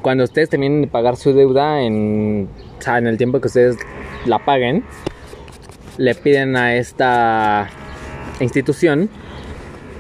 Cuando 0.01 0.25
ustedes 0.25 0.49
terminen 0.49 0.81
de 0.81 0.87
pagar 0.87 1.17
su 1.17 1.35
deuda 1.35 1.83
en, 1.83 2.49
o 2.79 2.83
sea, 2.83 2.97
en 2.97 3.07
el 3.07 3.19
tiempo 3.19 3.39
que 3.43 3.49
ustedes 3.49 3.77
la 4.25 4.39
paguen, 4.39 4.83
le 5.99 6.15
piden 6.15 6.57
a 6.57 6.75
esta 6.75 7.69
institución, 8.41 9.11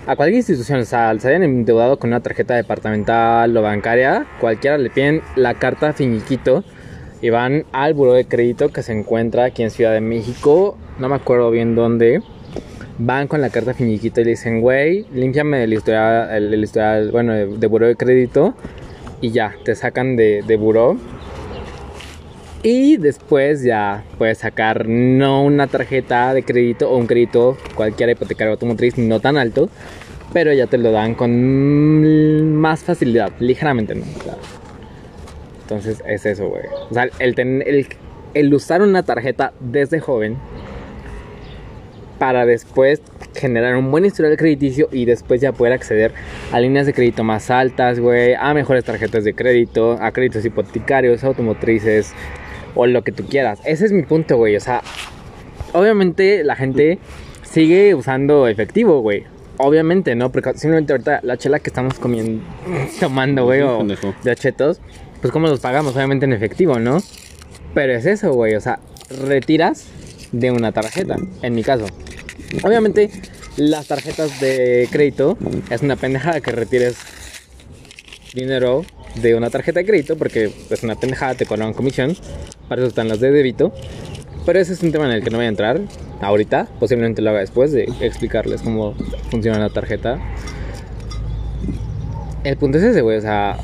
a 0.08 0.16
cualquier 0.16 0.38
institución, 0.38 0.80
o 0.80 0.84
sea, 0.86 1.14
se 1.18 1.28
hayan 1.28 1.42
endeudado 1.42 1.98
con 1.98 2.08
una 2.08 2.20
tarjeta 2.20 2.54
departamental 2.54 3.54
o 3.54 3.60
bancaria, 3.60 4.26
cualquiera 4.40 4.78
le 4.78 4.88
piden 4.88 5.20
la 5.36 5.52
carta 5.52 5.92
finiquito 5.92 6.64
y 7.20 7.28
van 7.28 7.66
al 7.72 7.92
buro 7.92 8.14
de 8.14 8.24
crédito 8.24 8.70
que 8.70 8.82
se 8.82 8.92
encuentra 8.98 9.44
aquí 9.44 9.62
en 9.62 9.70
Ciudad 9.70 9.92
de 9.92 10.00
México, 10.00 10.78
no 10.98 11.10
me 11.10 11.16
acuerdo 11.16 11.50
bien 11.50 11.74
dónde. 11.74 12.22
Van 12.96 13.28
con 13.28 13.42
la 13.42 13.50
carta 13.50 13.74
finiquito 13.74 14.22
y 14.22 14.24
le 14.24 14.30
dicen, 14.30 14.62
güey, 14.62 15.04
límpiame 15.12 15.62
el 15.62 15.74
historial, 15.74 16.30
el, 16.30 16.64
historial, 16.64 17.10
bueno, 17.10 17.34
de, 17.34 17.46
de 17.46 17.68
de 17.68 17.96
crédito 17.96 18.54
y 19.20 19.30
ya, 19.30 19.56
te 19.62 19.74
sacan 19.74 20.16
de, 20.16 20.42
de 20.46 20.56
buró. 20.56 20.96
Y 22.62 22.96
después 22.96 23.62
ya 23.62 24.04
puedes 24.18 24.38
sacar 24.38 24.88
no 24.88 25.44
una 25.44 25.68
tarjeta 25.68 26.34
de 26.34 26.42
crédito 26.42 26.90
o 26.90 26.96
un 26.96 27.06
crédito 27.06 27.56
cualquiera 27.74 28.12
hipotecario 28.12 28.52
automotriz 28.52 28.98
no 28.98 29.20
tan 29.20 29.36
alto, 29.36 29.70
pero 30.32 30.52
ya 30.52 30.66
te 30.66 30.76
lo 30.76 30.90
dan 30.90 31.14
con 31.14 32.56
más 32.56 32.82
facilidad, 32.82 33.32
ligeramente, 33.38 33.94
¿no? 33.94 34.04
Entonces 35.62 36.02
es 36.06 36.26
eso, 36.26 36.48
güey. 36.48 36.62
O 36.90 36.94
sea, 36.94 37.08
el, 37.20 37.34
ten- 37.34 37.62
el, 37.64 37.86
el 38.34 38.52
usar 38.54 38.82
una 38.82 39.04
tarjeta 39.04 39.52
desde 39.60 40.00
joven 40.00 40.36
para 42.18 42.44
después 42.44 43.00
generar 43.36 43.76
un 43.76 43.92
buen 43.92 44.04
historial 44.04 44.36
crediticio 44.36 44.88
y 44.90 45.04
después 45.04 45.40
ya 45.40 45.52
poder 45.52 45.72
acceder 45.74 46.12
a 46.50 46.58
líneas 46.58 46.86
de 46.86 46.92
crédito 46.92 47.22
más 47.22 47.50
altas, 47.50 48.00
güey, 48.00 48.34
a 48.34 48.52
mejores 48.54 48.82
tarjetas 48.84 49.22
de 49.22 49.34
crédito, 49.34 49.92
a 50.00 50.10
créditos 50.10 50.44
hipotecarios, 50.44 51.22
automotrices 51.22 52.12
o 52.74 52.86
lo 52.86 53.02
que 53.02 53.12
tú 53.12 53.24
quieras. 53.26 53.60
Ese 53.64 53.86
es 53.86 53.92
mi 53.92 54.02
punto, 54.02 54.36
güey. 54.36 54.56
O 54.56 54.60
sea, 54.60 54.82
obviamente 55.72 56.44
la 56.44 56.56
gente 56.56 56.98
sigue 57.42 57.94
usando 57.94 58.46
efectivo, 58.48 59.00
güey. 59.00 59.24
Obviamente, 59.58 60.14
¿no? 60.14 60.30
Porque 60.30 60.52
simplemente 60.54 60.92
ahorita 60.92 61.20
la 61.22 61.36
chela 61.36 61.58
que 61.58 61.70
estamos 61.70 61.98
comiendo, 61.98 62.42
tomando, 63.00 63.44
güey, 63.44 63.62
o 63.62 63.84
de 63.84 64.36
chetos, 64.36 64.80
pues 65.20 65.32
cómo 65.32 65.48
los 65.48 65.60
pagamos, 65.60 65.96
obviamente 65.96 66.26
en 66.26 66.32
efectivo, 66.32 66.78
¿no? 66.78 66.98
Pero 67.74 67.92
es 67.92 68.06
eso, 68.06 68.32
güey, 68.32 68.54
o 68.54 68.60
sea, 68.60 68.78
retiras 69.26 69.88
de 70.32 70.50
una 70.50 70.72
tarjeta, 70.72 71.16
en 71.42 71.54
mi 71.54 71.62
caso. 71.62 71.86
Obviamente, 72.62 73.10
las 73.56 73.88
tarjetas 73.88 74.40
de 74.40 74.88
crédito 74.90 75.36
es 75.70 75.82
una 75.82 75.96
pendejada 75.96 76.40
que 76.40 76.52
retires 76.52 76.96
dinero 78.34 78.84
de 79.16 79.34
una 79.34 79.50
tarjeta 79.50 79.80
de 79.80 79.86
crédito 79.86 80.16
porque 80.16 80.50
es 80.70 80.82
una 80.82 80.94
pendejada, 80.94 81.34
te 81.34 81.46
cobran 81.46 81.72
comisión, 81.72 82.16
para 82.68 82.80
eso 82.80 82.88
están 82.88 83.08
las 83.08 83.20
de 83.20 83.30
débito. 83.30 83.72
Pero 84.46 84.58
ese 84.60 84.72
es 84.72 84.82
un 84.82 84.92
tema 84.92 85.04
en 85.04 85.12
el 85.12 85.22
que 85.22 85.30
no 85.30 85.36
voy 85.36 85.46
a 85.46 85.50
entrar 85.50 85.80
ahorita, 86.20 86.68
posiblemente 86.80 87.20
lo 87.20 87.30
haga 87.30 87.40
después 87.40 87.72
de 87.72 87.84
explicarles 88.00 88.62
cómo 88.62 88.94
funciona 89.30 89.58
la 89.58 89.68
tarjeta. 89.68 90.18
El 92.44 92.56
punto 92.56 92.78
es 92.78 92.84
ese, 92.84 93.02
güey, 93.02 93.18
o 93.18 93.20
sea, 93.20 93.58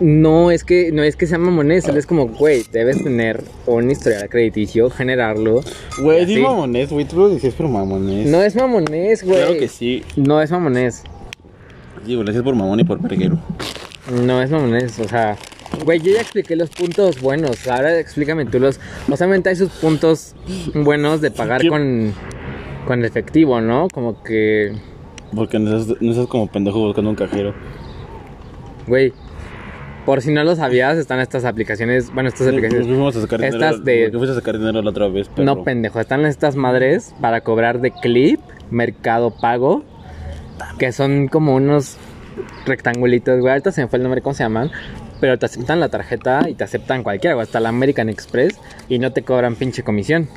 no 0.00 0.50
es 0.50 0.64
que 0.64 0.92
no 0.92 1.02
es 1.02 1.16
que 1.16 1.26
sea 1.26 1.38
mamones, 1.38 1.86
es 1.88 2.06
como, 2.06 2.28
güey, 2.28 2.64
debes 2.72 3.02
tener 3.02 3.42
un 3.66 3.90
historial 3.90 4.28
crediticio, 4.28 4.90
generarlo. 4.90 5.62
Güey, 6.02 6.26
di 6.26 6.34
así. 6.34 6.42
mamones, 6.42 6.90
güey. 6.90 7.04
Tú 7.04 7.18
lo 7.18 7.28
decías 7.28 7.54
por 7.54 7.68
mamones. 7.68 8.26
No 8.26 8.42
es 8.42 8.54
mamones, 8.56 9.24
güey. 9.24 9.38
Claro 9.38 9.58
que 9.58 9.68
sí. 9.68 10.02
No 10.16 10.42
es 10.42 10.50
mamones. 10.50 11.04
Digo, 12.06 12.22
gracias 12.22 12.44
por 12.44 12.54
mamón 12.54 12.80
y 12.80 12.84
por 12.84 13.00
perguero. 13.00 13.38
No 14.10 14.42
es 14.42 14.50
mamones, 14.50 14.98
o 14.98 15.08
sea, 15.08 15.36
güey, 15.84 15.98
yo 16.00 16.12
ya 16.12 16.20
expliqué 16.20 16.56
los 16.56 16.70
puntos 16.70 17.20
buenos. 17.20 17.66
Ahora 17.66 17.98
explícame 17.98 18.44
tú 18.44 18.58
los. 18.60 18.78
Obviamente 19.08 19.48
hay 19.48 19.56
sus 19.56 19.70
puntos 19.70 20.34
buenos 20.74 21.20
de 21.20 21.30
pagar 21.30 21.62
¿Qué? 21.62 21.68
con 21.68 22.12
con 22.86 23.02
efectivo, 23.02 23.62
¿no? 23.62 23.88
Como 23.88 24.22
que, 24.22 24.74
Porque 25.34 25.58
no 25.58 25.74
estás, 25.78 25.96
no 26.02 26.10
estás 26.10 26.26
como 26.26 26.48
pendejo 26.48 26.80
buscando 26.80 27.08
un 27.08 27.16
cajero. 27.16 27.54
güey, 28.86 29.14
por 30.04 30.20
si 30.20 30.30
no 30.30 30.44
lo 30.44 30.54
sabías, 30.54 30.98
están 30.98 31.18
estas 31.20 31.46
aplicaciones, 31.46 32.12
bueno, 32.12 32.28
estas 32.28 32.42
¿Por 32.46 32.50
qué 32.50 32.56
aplicaciones 32.58 32.86
fuimos 32.86 33.16
a 33.16 33.20
sacar 33.22 33.42
Estas 33.42 33.82
dinero? 33.82 33.84
de- 33.84 34.02
¿Por 34.02 34.10
qué 34.12 34.18
fuiste 34.18 34.32
a 34.32 34.40
sacar 34.40 34.58
dinero 34.58 34.82
la 34.82 34.90
otra 34.90 35.08
vez, 35.08 35.28
perro? 35.30 35.44
No, 35.46 35.64
pendejo, 35.64 35.98
están 35.98 36.26
estas 36.26 36.56
madres 36.56 37.14
para 37.22 37.40
cobrar 37.40 37.80
de 37.80 37.90
clip, 37.90 38.38
mercado 38.70 39.30
pago, 39.40 39.82
que 40.78 40.92
son 40.92 41.28
como 41.28 41.54
unos 41.54 41.96
rectangulitos, 42.64 43.40
güey. 43.40 43.52
Ahorita 43.52 43.72
se 43.72 43.82
me 43.82 43.88
fue 43.88 43.98
el 43.98 44.02
nombre, 44.02 44.22
¿cómo 44.22 44.34
se 44.34 44.42
llaman? 44.42 44.70
Pero 45.20 45.38
te 45.38 45.46
aceptan 45.46 45.80
la 45.80 45.88
tarjeta 45.88 46.48
y 46.48 46.54
te 46.54 46.64
aceptan 46.64 47.02
cualquiera, 47.02 47.34
güey, 47.34 47.44
hasta 47.44 47.60
la 47.60 47.70
American 47.70 48.08
Express 48.08 48.58
y 48.88 48.98
no 48.98 49.12
te 49.12 49.22
cobran 49.22 49.56
pinche 49.56 49.82
comisión. 49.82 50.28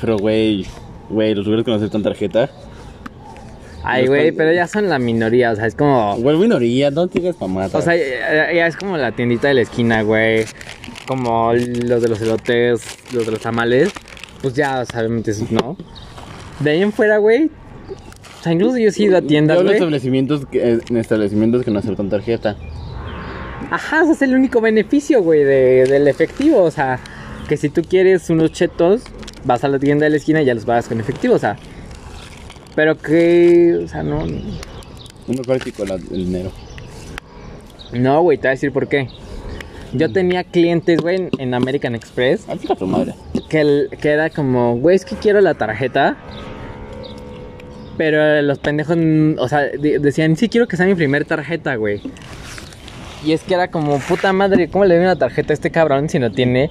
Pero, 0.00 0.18
güey, 0.18 0.66
güey, 1.08 1.34
los 1.34 1.44
lugares 1.46 1.64
que 1.64 1.70
no 1.70 1.76
aceptan 1.76 2.02
tarjeta. 2.02 2.50
Ay, 3.84 4.06
güey, 4.06 4.32
pero 4.32 4.52
ya 4.52 4.66
son 4.66 4.88
la 4.88 4.98
minoría, 4.98 5.52
o 5.52 5.56
sea, 5.56 5.66
es 5.66 5.74
como... 5.74 6.16
Güey, 6.16 6.36
minoría, 6.36 6.90
no 6.90 7.06
digas 7.06 7.36
mamata. 7.40 7.78
O 7.78 7.80
sea, 7.80 7.96
ya, 7.96 8.52
ya 8.52 8.66
es 8.66 8.76
como 8.76 8.96
la 8.96 9.12
tiendita 9.12 9.48
de 9.48 9.54
la 9.54 9.60
esquina, 9.62 10.02
güey. 10.02 10.44
Como 11.06 11.54
los 11.54 12.02
de 12.02 12.08
los 12.08 12.20
elotes, 12.20 12.82
los 13.12 13.24
de 13.24 13.32
los 13.32 13.40
tamales. 13.40 13.90
Pues 14.42 14.54
ya, 14.54 14.80
o 14.80 14.84
sea, 14.84 15.00
obviamente 15.00 15.32
no. 15.50 15.76
De 16.60 16.70
ahí 16.70 16.82
en 16.82 16.92
fuera, 16.92 17.18
güey. 17.18 17.50
O 18.38 18.42
sea, 18.42 18.52
incluso 18.52 18.78
yo 18.78 18.90
sí 18.92 19.02
he 19.02 19.06
ido 19.06 19.18
a 19.18 19.22
tiendas, 19.22 19.60
güey. 19.62 19.74
establecimientos 19.74 20.46
que, 20.46 20.74
eh, 20.74 20.78
en 20.88 20.96
establecimientos 20.96 21.64
que 21.64 21.70
no 21.70 21.78
aceptan 21.80 22.08
tarjeta. 22.08 22.56
Ajá, 23.70 24.02
ese 24.02 24.12
es 24.12 24.22
el 24.22 24.34
único 24.34 24.60
beneficio, 24.60 25.22
güey, 25.22 25.42
de- 25.44 25.84
del 25.86 26.06
efectivo. 26.08 26.62
O 26.62 26.70
sea, 26.70 27.00
que 27.48 27.56
si 27.56 27.68
tú 27.68 27.82
quieres 27.82 28.30
unos 28.30 28.52
chetos, 28.52 29.02
vas 29.44 29.64
a 29.64 29.68
la 29.68 29.78
tienda 29.78 30.04
de 30.04 30.10
la 30.10 30.16
esquina 30.16 30.40
y 30.42 30.44
ya 30.44 30.54
los 30.54 30.64
pagas 30.64 30.88
con 30.88 31.00
efectivo, 31.00 31.34
o 31.34 31.38
sea. 31.38 31.56
Pero 32.76 32.96
que, 32.96 33.80
o 33.84 33.88
sea, 33.88 34.02
no. 34.04 34.24
No 34.26 35.34
me 35.34 35.42
práctico 35.42 35.82
el 35.82 36.08
dinero. 36.08 36.52
No, 37.92 38.22
güey, 38.22 38.38
te 38.38 38.42
voy 38.42 38.48
a 38.48 38.50
decir 38.52 38.72
por 38.72 38.86
qué. 38.88 39.08
Yo 39.92 40.12
tenía 40.12 40.44
clientes, 40.44 41.00
güey, 41.00 41.28
en- 41.38 41.54
American 41.54 41.94
Express. 41.94 42.48
Así 42.48 42.68
tu 42.68 42.86
madre. 42.86 43.14
que, 43.48 43.88
que 44.00 44.08
era 44.10 44.30
como, 44.30 44.76
güey, 44.78 44.96
es 44.96 45.04
que 45.04 45.16
quiero 45.16 45.40
la 45.40 45.54
tarjeta. 45.54 46.16
Pero 47.98 48.40
los 48.42 48.58
pendejos, 48.58 48.96
o 49.38 49.48
sea, 49.48 49.64
de- 49.64 49.98
decían, 49.98 50.36
sí, 50.36 50.48
quiero 50.48 50.66
que 50.68 50.76
sea 50.78 50.86
mi 50.86 50.94
primer 50.94 51.24
tarjeta, 51.26 51.74
güey. 51.74 52.00
Y 53.26 53.32
es 53.32 53.42
que 53.42 53.54
era 53.54 53.68
como, 53.70 53.98
puta 53.98 54.32
madre, 54.32 54.68
¿cómo 54.68 54.84
le 54.86 54.94
doy 54.94 55.04
una 55.04 55.16
tarjeta 55.16 55.52
a 55.52 55.54
este 55.54 55.70
cabrón 55.70 56.08
si 56.08 56.18
no 56.20 56.30
tiene 56.30 56.70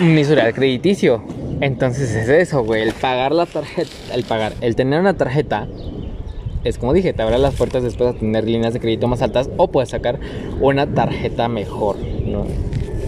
un 0.00 0.18
historial 0.18 0.54
crediticio? 0.54 1.22
Entonces 1.60 2.14
es 2.14 2.28
eso, 2.28 2.62
güey, 2.64 2.82
el 2.82 2.92
pagar 2.92 3.32
la 3.32 3.46
tarjeta, 3.46 3.90
el 4.14 4.24
pagar, 4.24 4.52
el 4.60 4.76
tener 4.76 5.00
una 5.00 5.14
tarjeta, 5.14 5.66
es 6.64 6.78
como 6.78 6.92
dije, 6.92 7.12
te 7.12 7.22
abre 7.22 7.38
las 7.38 7.54
puertas 7.54 7.82
después 7.82 8.14
a 8.14 8.18
tener 8.18 8.44
líneas 8.44 8.74
de 8.74 8.80
crédito 8.80 9.08
más 9.08 9.22
altas 9.22 9.48
o 9.56 9.68
puedes 9.68 9.88
sacar 9.90 10.20
una 10.60 10.86
tarjeta 10.86 11.48
mejor, 11.48 11.96
¿no? 12.26 12.46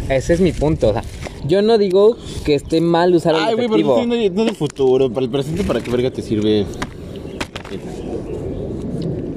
Ese 0.08 0.32
es 0.32 0.40
mi 0.40 0.52
punto, 0.52 0.88
o 0.88 0.92
sea, 0.94 1.02
yo 1.46 1.62
no 1.62 1.78
digo 1.78 2.16
que 2.44 2.54
esté 2.54 2.80
mal 2.80 3.14
usar 3.14 3.34
el 3.34 3.40
Ay, 3.42 3.54
güey, 3.54 3.68
pero 3.68 3.94
efectivo. 3.94 4.06
no, 4.06 4.34
no 4.34 4.44
del 4.44 4.54
futuro. 4.56 5.10
Para 5.10 5.24
el 5.24 5.30
presente, 5.30 5.64
¿para 5.64 5.80
qué 5.80 5.90
verga 5.90 6.10
te 6.10 6.22
sirve? 6.22 6.66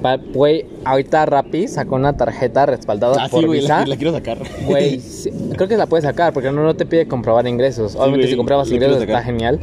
Pa- 0.01 0.17
Güey, 0.17 0.65
ahorita 0.84 1.25
Rappi 1.27 1.67
sacó 1.67 1.96
una 1.96 2.17
tarjeta 2.17 2.65
respaldada 2.65 3.17
Ah, 3.20 3.25
sí, 3.27 3.31
por 3.36 3.46
güey, 3.46 3.60
Visa. 3.60 3.81
la, 3.81 3.86
la 3.88 3.96
quiero 3.98 4.12
sacar. 4.13 4.39
Güey, 4.65 5.00
sí, 5.00 5.29
creo 5.55 5.67
que 5.67 5.77
la 5.77 5.86
puedes 5.86 6.03
sacar 6.05 6.34
porque 6.34 6.51
no, 6.51 6.63
no 6.63 6.75
te 6.75 6.86
pide 6.88 7.08
comprobar 7.08 7.48
ingresos. 7.48 7.96
Obviamente 7.96 8.17
güey, 8.24 8.29
si 8.31 8.36
comprabas 8.38 8.67
la 8.67 8.72
quiero 8.72 8.86
ingresos 8.93 9.03
está 9.03 9.20
sacar. 9.20 9.31
genial. 9.31 9.60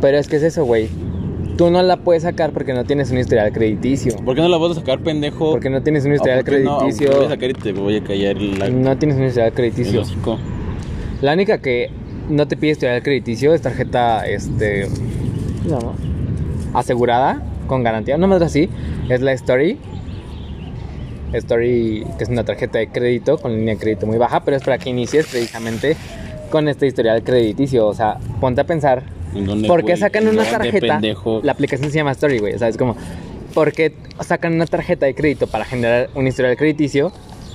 Pero 0.00 0.18
es 0.18 0.28
que 0.28 0.36
es 0.36 0.42
eso, 0.44 0.64
güey. 0.64 0.88
Tú 1.56 1.70
no 1.70 1.82
la 1.82 1.96
puedes 1.98 2.22
sacar 2.22 2.52
porque 2.52 2.72
no 2.74 2.84
tienes 2.84 3.10
un 3.10 3.18
historial 3.18 3.52
crediticio. 3.52 4.16
¿Por 4.24 4.34
qué 4.36 4.40
no 4.40 4.48
la 4.48 4.56
vas 4.56 4.70
a 4.72 4.74
sacar, 4.76 5.00
pendejo? 5.00 5.50
Porque 5.50 5.68
no 5.68 5.82
tienes 5.82 6.04
un 6.04 6.14
historial 6.14 6.38
Ah, 6.40 6.44
¿por 6.44 6.54
qué 6.54 6.60
no? 6.60 6.78
crediticio. 6.78 7.10
Te 7.10 7.16
voy 7.16 7.26
a 7.26 7.28
sacar 7.28 7.50
y 7.50 7.52
te 7.54 7.72
voy 7.72 7.96
a 7.96 8.04
callar 8.04 8.36
la, 8.40 8.68
No 8.70 8.96
tienes 8.96 9.16
un 9.18 9.24
historial 9.24 9.48
el 9.48 9.54
crediticio. 9.54 10.00
hocico. 10.02 10.38
La 11.22 11.34
única 11.34 11.58
que 11.58 11.88
no 12.28 12.46
te 12.48 12.56
pide 12.56 12.72
historial 12.72 13.02
crediticio 13.02 13.54
es 13.54 13.62
tarjeta, 13.62 14.26
este, 14.26 14.88
asegurada, 16.74 17.40
con 17.68 17.84
garantía, 17.84 18.18
no 18.18 18.26
más 18.26 18.42
así, 18.42 18.68
es 19.08 19.20
la 19.20 19.32
Story. 19.32 19.78
Story, 21.32 22.04
que 22.18 22.24
es 22.24 22.28
una 22.28 22.44
tarjeta 22.44 22.78
de 22.78 22.88
crédito 22.88 23.38
con 23.38 23.52
línea 23.54 23.74
de 23.74 23.80
crédito 23.80 24.06
muy 24.06 24.18
baja, 24.18 24.44
pero 24.44 24.56
es 24.56 24.64
para 24.64 24.78
que 24.78 24.90
inicies 24.90 25.26
precisamente 25.28 25.96
con 26.50 26.68
este 26.68 26.88
historial 26.88 27.22
crediticio. 27.22 27.86
O 27.86 27.94
sea, 27.94 28.18
ponte 28.40 28.60
a 28.60 28.64
pensar, 28.64 29.04
¿En 29.34 29.46
dónde, 29.46 29.68
¿por 29.68 29.84
qué 29.84 29.96
sacan 29.96 30.24
¿En 30.24 30.30
una 30.30 30.44
tarjeta? 30.44 30.94
pendejo? 30.94 31.40
La 31.42 31.52
aplicación 31.52 31.90
se 31.90 31.98
llama 31.98 32.10
Story, 32.10 32.38
güey. 32.38 32.54
O 32.54 32.58
sea, 32.58 32.68
es 32.68 32.76
como, 32.76 32.96
¿por 33.54 33.72
qué 33.72 33.94
sacan 34.20 34.54
una 34.54 34.66
tarjeta 34.66 35.06
de 35.06 35.14
crédito 35.14 35.46
para 35.46 35.64
generar 35.64 36.10
un 36.14 36.26
historial 36.26 36.56
crediticio? 36.56 37.12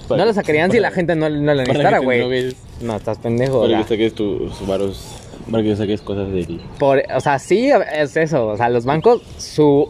No 0.09 0.25
lo 0.25 0.33
sacarían 0.33 0.71
si 0.71 0.79
la 0.79 0.91
gente 0.91 1.15
no, 1.15 1.29
no 1.29 1.35
lo 1.35 1.45
Para 1.45 1.55
necesitara, 1.63 1.99
güey. 1.99 2.55
No, 2.81 2.95
estás 2.95 3.17
pendejo. 3.17 3.61
Para 3.61 3.79
que 3.79 3.83
saques 3.85 4.13
tus 4.13 4.67
varos. 4.67 5.15
Para 5.51 5.63
que 5.63 5.75
saques 5.75 6.01
cosas 6.01 6.31
del. 6.31 6.61
Por, 6.79 7.03
o 7.15 7.19
sea, 7.19 7.39
sí 7.39 7.69
es 7.93 8.15
eso. 8.17 8.47
O 8.47 8.57
sea, 8.57 8.69
los 8.69 8.85
bancos, 8.85 9.21
su. 9.37 9.87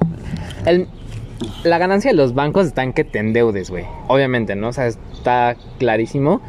el- 0.66 0.88
la 1.64 1.78
ganancia 1.78 2.10
de 2.12 2.18
los 2.18 2.34
bancos 2.34 2.66
está 2.68 2.82
en 2.84 2.94
que 2.94 3.04
te 3.04 3.20
endeudes, 3.20 3.70
güey. 3.70 3.86
Obviamente, 4.08 4.56
¿no? 4.56 4.70
O 4.70 4.74
sea, 4.74 4.88
está 4.88 5.56
clarísimo. 5.78 6.42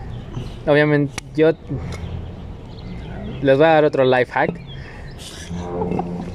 Obviamente, 0.67 1.13
yo. 1.37 1.53
Les 3.43 3.57
voy 3.57 3.67
a 3.67 3.71
dar 3.71 3.85
otro 3.85 4.05
life 4.05 4.33
hack. 4.33 4.61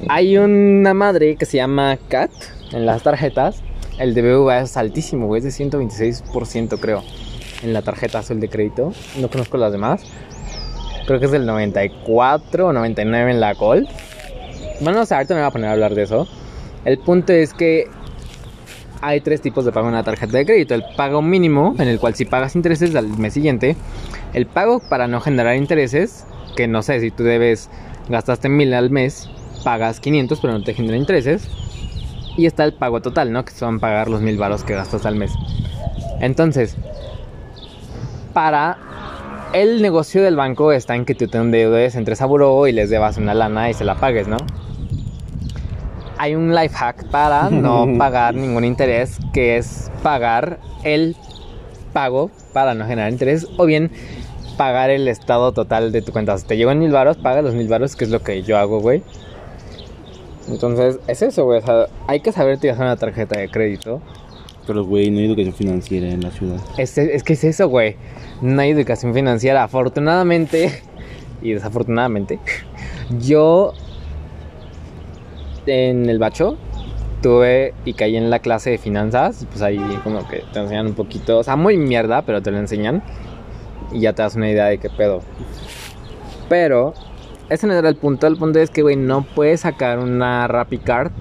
Hay 0.08 0.36
una 0.36 0.94
madre 0.94 1.36
que 1.36 1.46
se 1.46 1.56
llama 1.56 1.98
CAT 2.08 2.30
en 2.72 2.86
las 2.86 3.02
tarjetas. 3.02 3.62
El 3.98 4.14
DBV 4.14 4.50
es 4.62 4.76
altísimo, 4.76 5.26
güey. 5.26 5.38
Es 5.38 5.44
de 5.44 5.64
126%, 5.64 6.78
creo. 6.80 7.02
En 7.64 7.72
la 7.72 7.82
tarjeta 7.82 8.18
azul 8.18 8.38
de 8.38 8.48
crédito. 8.48 8.92
No 9.18 9.28
conozco 9.28 9.56
las 9.56 9.72
demás. 9.72 10.04
Creo 11.06 11.18
que 11.18 11.26
es 11.26 11.32
del 11.32 11.46
94 11.46 12.68
o 12.68 12.72
99 12.72 13.30
en 13.30 13.40
la 13.40 13.54
Gold. 13.54 13.88
Bueno, 14.80 15.00
o 15.00 15.06
sea, 15.06 15.16
ahorita 15.16 15.34
me 15.34 15.40
voy 15.40 15.48
a 15.48 15.50
poner 15.50 15.70
a 15.70 15.72
hablar 15.72 15.94
de 15.94 16.02
eso. 16.02 16.28
El 16.84 16.98
punto 16.98 17.32
es 17.32 17.54
que 17.54 17.86
hay 19.00 19.20
tres 19.20 19.40
tipos 19.40 19.64
de 19.64 19.72
pago 19.72 19.88
en 19.88 19.94
la 19.94 20.02
tarjeta 20.02 20.36
de 20.36 20.44
crédito. 20.44 20.74
El 20.74 20.84
pago 20.96 21.22
mínimo, 21.22 21.74
en 21.78 21.88
el 21.88 21.98
cual 21.98 22.14
si 22.14 22.26
pagas 22.26 22.54
intereses 22.54 22.94
al 22.94 23.08
mes 23.08 23.32
siguiente. 23.32 23.76
El 24.34 24.46
pago 24.46 24.80
para 24.88 25.08
no 25.08 25.20
generar 25.20 25.56
intereses, 25.56 26.26
que 26.56 26.68
no 26.68 26.82
sé, 26.82 27.00
si 27.00 27.10
tú 27.10 27.22
debes, 27.22 27.70
gastaste 28.08 28.48
mil 28.48 28.74
al 28.74 28.90
mes, 28.90 29.30
pagas 29.62 30.00
500 30.00 30.40
pero 30.40 30.52
no 30.52 30.62
te 30.62 30.74
genera 30.74 30.96
intereses. 30.96 31.48
Y 32.36 32.46
está 32.46 32.64
el 32.64 32.74
pago 32.74 33.00
total, 33.00 33.32
¿no? 33.32 33.44
Que 33.44 33.52
son 33.52 33.78
pagar 33.78 34.08
los 34.08 34.20
mil 34.20 34.36
varos 34.36 34.64
que 34.64 34.74
gastas 34.74 35.06
al 35.06 35.16
mes. 35.16 35.32
Entonces, 36.20 36.76
para 38.34 38.76
el 39.54 39.80
negocio 39.80 40.22
del 40.22 40.36
banco 40.36 40.72
está 40.72 40.94
en 40.96 41.04
que 41.04 41.14
tú 41.14 41.28
te 41.28 41.38
endeudes, 41.38 41.94
entres 41.94 42.20
a 42.20 42.26
buró 42.26 42.66
y 42.66 42.72
les 42.72 42.90
debas 42.90 43.16
una 43.16 43.32
lana 43.32 43.70
y 43.70 43.74
se 43.74 43.84
la 43.84 43.94
pagues, 43.94 44.28
¿no? 44.28 44.36
Hay 46.18 46.34
un 46.34 46.54
life 46.54 46.74
hack 46.74 47.08
para 47.10 47.50
no 47.50 47.86
pagar 47.98 48.34
ningún 48.34 48.64
interés, 48.64 49.18
que 49.32 49.56
es 49.56 49.90
pagar 50.02 50.58
el 50.82 51.16
pago 51.92 52.30
para 52.52 52.74
no 52.74 52.84
generar 52.86 53.10
interés 53.10 53.46
o 53.56 53.64
bien 53.64 53.90
pagar 54.56 54.90
el 54.90 55.08
estado 55.08 55.52
total 55.52 55.92
de 55.92 56.02
tu 56.02 56.12
cuenta. 56.12 56.36
Si 56.36 56.46
te 56.46 56.56
llevan 56.56 56.78
mil 56.78 56.90
varos, 56.90 57.16
paga 57.16 57.40
los 57.40 57.54
mil 57.54 57.68
varos, 57.68 57.96
que 57.96 58.04
es 58.04 58.10
lo 58.10 58.22
que 58.22 58.42
yo 58.42 58.58
hago, 58.58 58.80
güey. 58.80 59.02
Entonces, 60.48 60.98
es 61.06 61.22
eso, 61.22 61.44
güey. 61.44 61.60
O 61.60 61.62
sea, 61.64 61.86
hay 62.06 62.20
que 62.20 62.32
saber 62.32 62.56
utilizar 62.56 62.82
una 62.82 62.96
tarjeta 62.96 63.38
de 63.38 63.48
crédito. 63.48 64.00
Pero, 64.66 64.84
güey, 64.84 65.10
no 65.10 65.18
hay 65.18 65.26
educación 65.26 65.54
financiera 65.54 66.08
en 66.08 66.22
la 66.22 66.30
ciudad. 66.30 66.56
Es, 66.78 66.94
que 66.94 67.32
es 67.34 67.44
eso, 67.44 67.68
güey. 67.68 67.96
No 68.40 68.60
hay 68.62 68.70
educación 68.70 69.12
financiera. 69.12 69.62
Afortunadamente 69.62 70.82
y 71.42 71.52
desafortunadamente, 71.52 72.38
yo 73.20 73.72
en 75.66 76.08
el 76.08 76.18
bacho 76.18 76.56
tuve 77.22 77.74
y 77.84 77.94
caí 77.94 78.16
en 78.16 78.30
la 78.30 78.38
clase 78.38 78.70
de 78.70 78.78
finanzas. 78.78 79.46
Pues 79.50 79.62
ahí 79.62 79.78
como 80.02 80.26
que 80.26 80.42
te 80.52 80.60
enseñan 80.60 80.86
un 80.86 80.94
poquito. 80.94 81.38
O 81.38 81.42
sea, 81.42 81.56
muy 81.56 81.76
mierda, 81.76 82.22
pero 82.22 82.42
te 82.42 82.50
lo 82.50 82.58
enseñan. 82.58 83.02
Y 83.92 84.00
ya 84.00 84.14
te 84.14 84.22
das 84.22 84.34
una 84.34 84.50
idea 84.50 84.66
de 84.66 84.78
qué 84.78 84.88
pedo. 84.88 85.20
Pero 86.48 86.94
ese 87.50 87.66
no 87.66 87.74
era 87.74 87.88
el 87.88 87.96
punto. 87.96 88.26
El 88.26 88.36
punto 88.36 88.58
es 88.58 88.70
que, 88.70 88.82
güey, 88.82 88.96
no 88.96 89.22
puedes 89.34 89.60
sacar 89.60 89.98
una 89.98 90.48
RappiCard 90.48 91.12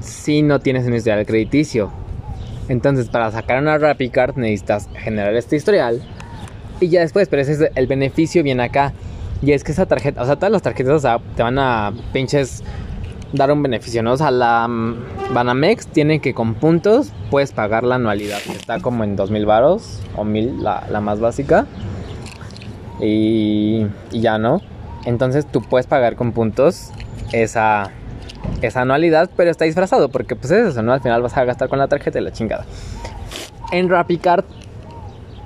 si 0.00 0.42
no 0.42 0.60
tienes 0.60 0.86
un 0.86 0.94
historial 0.94 1.26
crediticio. 1.26 1.90
Entonces, 2.68 3.08
para 3.08 3.30
sacar 3.30 3.60
una 3.60 3.78
RappiCard 3.78 4.36
necesitas 4.36 4.88
generar 4.94 5.34
este 5.34 5.56
historial. 5.56 6.02
Y 6.80 6.88
ya 6.88 7.00
después, 7.00 7.28
pero 7.28 7.42
ese 7.42 7.52
es 7.52 7.70
el 7.74 7.86
beneficio 7.86 8.42
viene 8.42 8.64
acá. 8.64 8.92
Y 9.42 9.52
es 9.52 9.64
que 9.64 9.72
esa 9.72 9.86
tarjeta, 9.86 10.22
o 10.22 10.26
sea, 10.26 10.36
todas 10.36 10.50
las 10.50 10.62
tarjetas 10.62 10.94
o 10.94 10.98
sea, 10.98 11.18
te 11.36 11.42
van 11.42 11.58
a 11.58 11.92
pinches 12.12 12.62
dar 13.32 13.50
un 13.52 13.62
beneficio, 13.62 14.02
¿no? 14.02 14.12
O 14.12 14.16
sea, 14.16 14.30
la 14.30 14.66
mm, 14.66 15.34
Banamex 15.34 15.88
tiene 15.88 16.20
que 16.20 16.32
con 16.32 16.54
puntos 16.54 17.12
puedes 17.30 17.52
pagar 17.52 17.84
la 17.84 17.96
anualidad, 17.96 18.38
que 18.40 18.52
está 18.52 18.80
como 18.80 19.04
en 19.04 19.16
2000 19.16 19.46
varos 19.46 20.00
o 20.16 20.24
1000 20.24 20.62
la, 20.62 20.86
la 20.90 21.00
más 21.00 21.20
básica. 21.20 21.66
Y, 23.00 23.86
y 24.10 24.20
ya 24.20 24.38
no. 24.38 24.62
Entonces 25.04 25.46
tú 25.46 25.60
puedes 25.60 25.86
pagar 25.86 26.16
con 26.16 26.32
puntos 26.32 26.90
esa, 27.32 27.90
esa 28.62 28.82
anualidad, 28.82 29.30
pero 29.36 29.50
está 29.50 29.64
disfrazado 29.64 30.08
porque 30.08 30.36
pues 30.36 30.50
es 30.50 30.68
eso, 30.68 30.82
¿no? 30.82 30.92
Al 30.92 31.00
final 31.00 31.22
vas 31.22 31.36
a 31.36 31.44
gastar 31.44 31.68
con 31.68 31.78
la 31.78 31.88
tarjeta 31.88 32.18
y 32.18 32.22
la 32.22 32.32
chingada. 32.32 32.64
En 33.72 33.88
RappiCard 33.88 34.44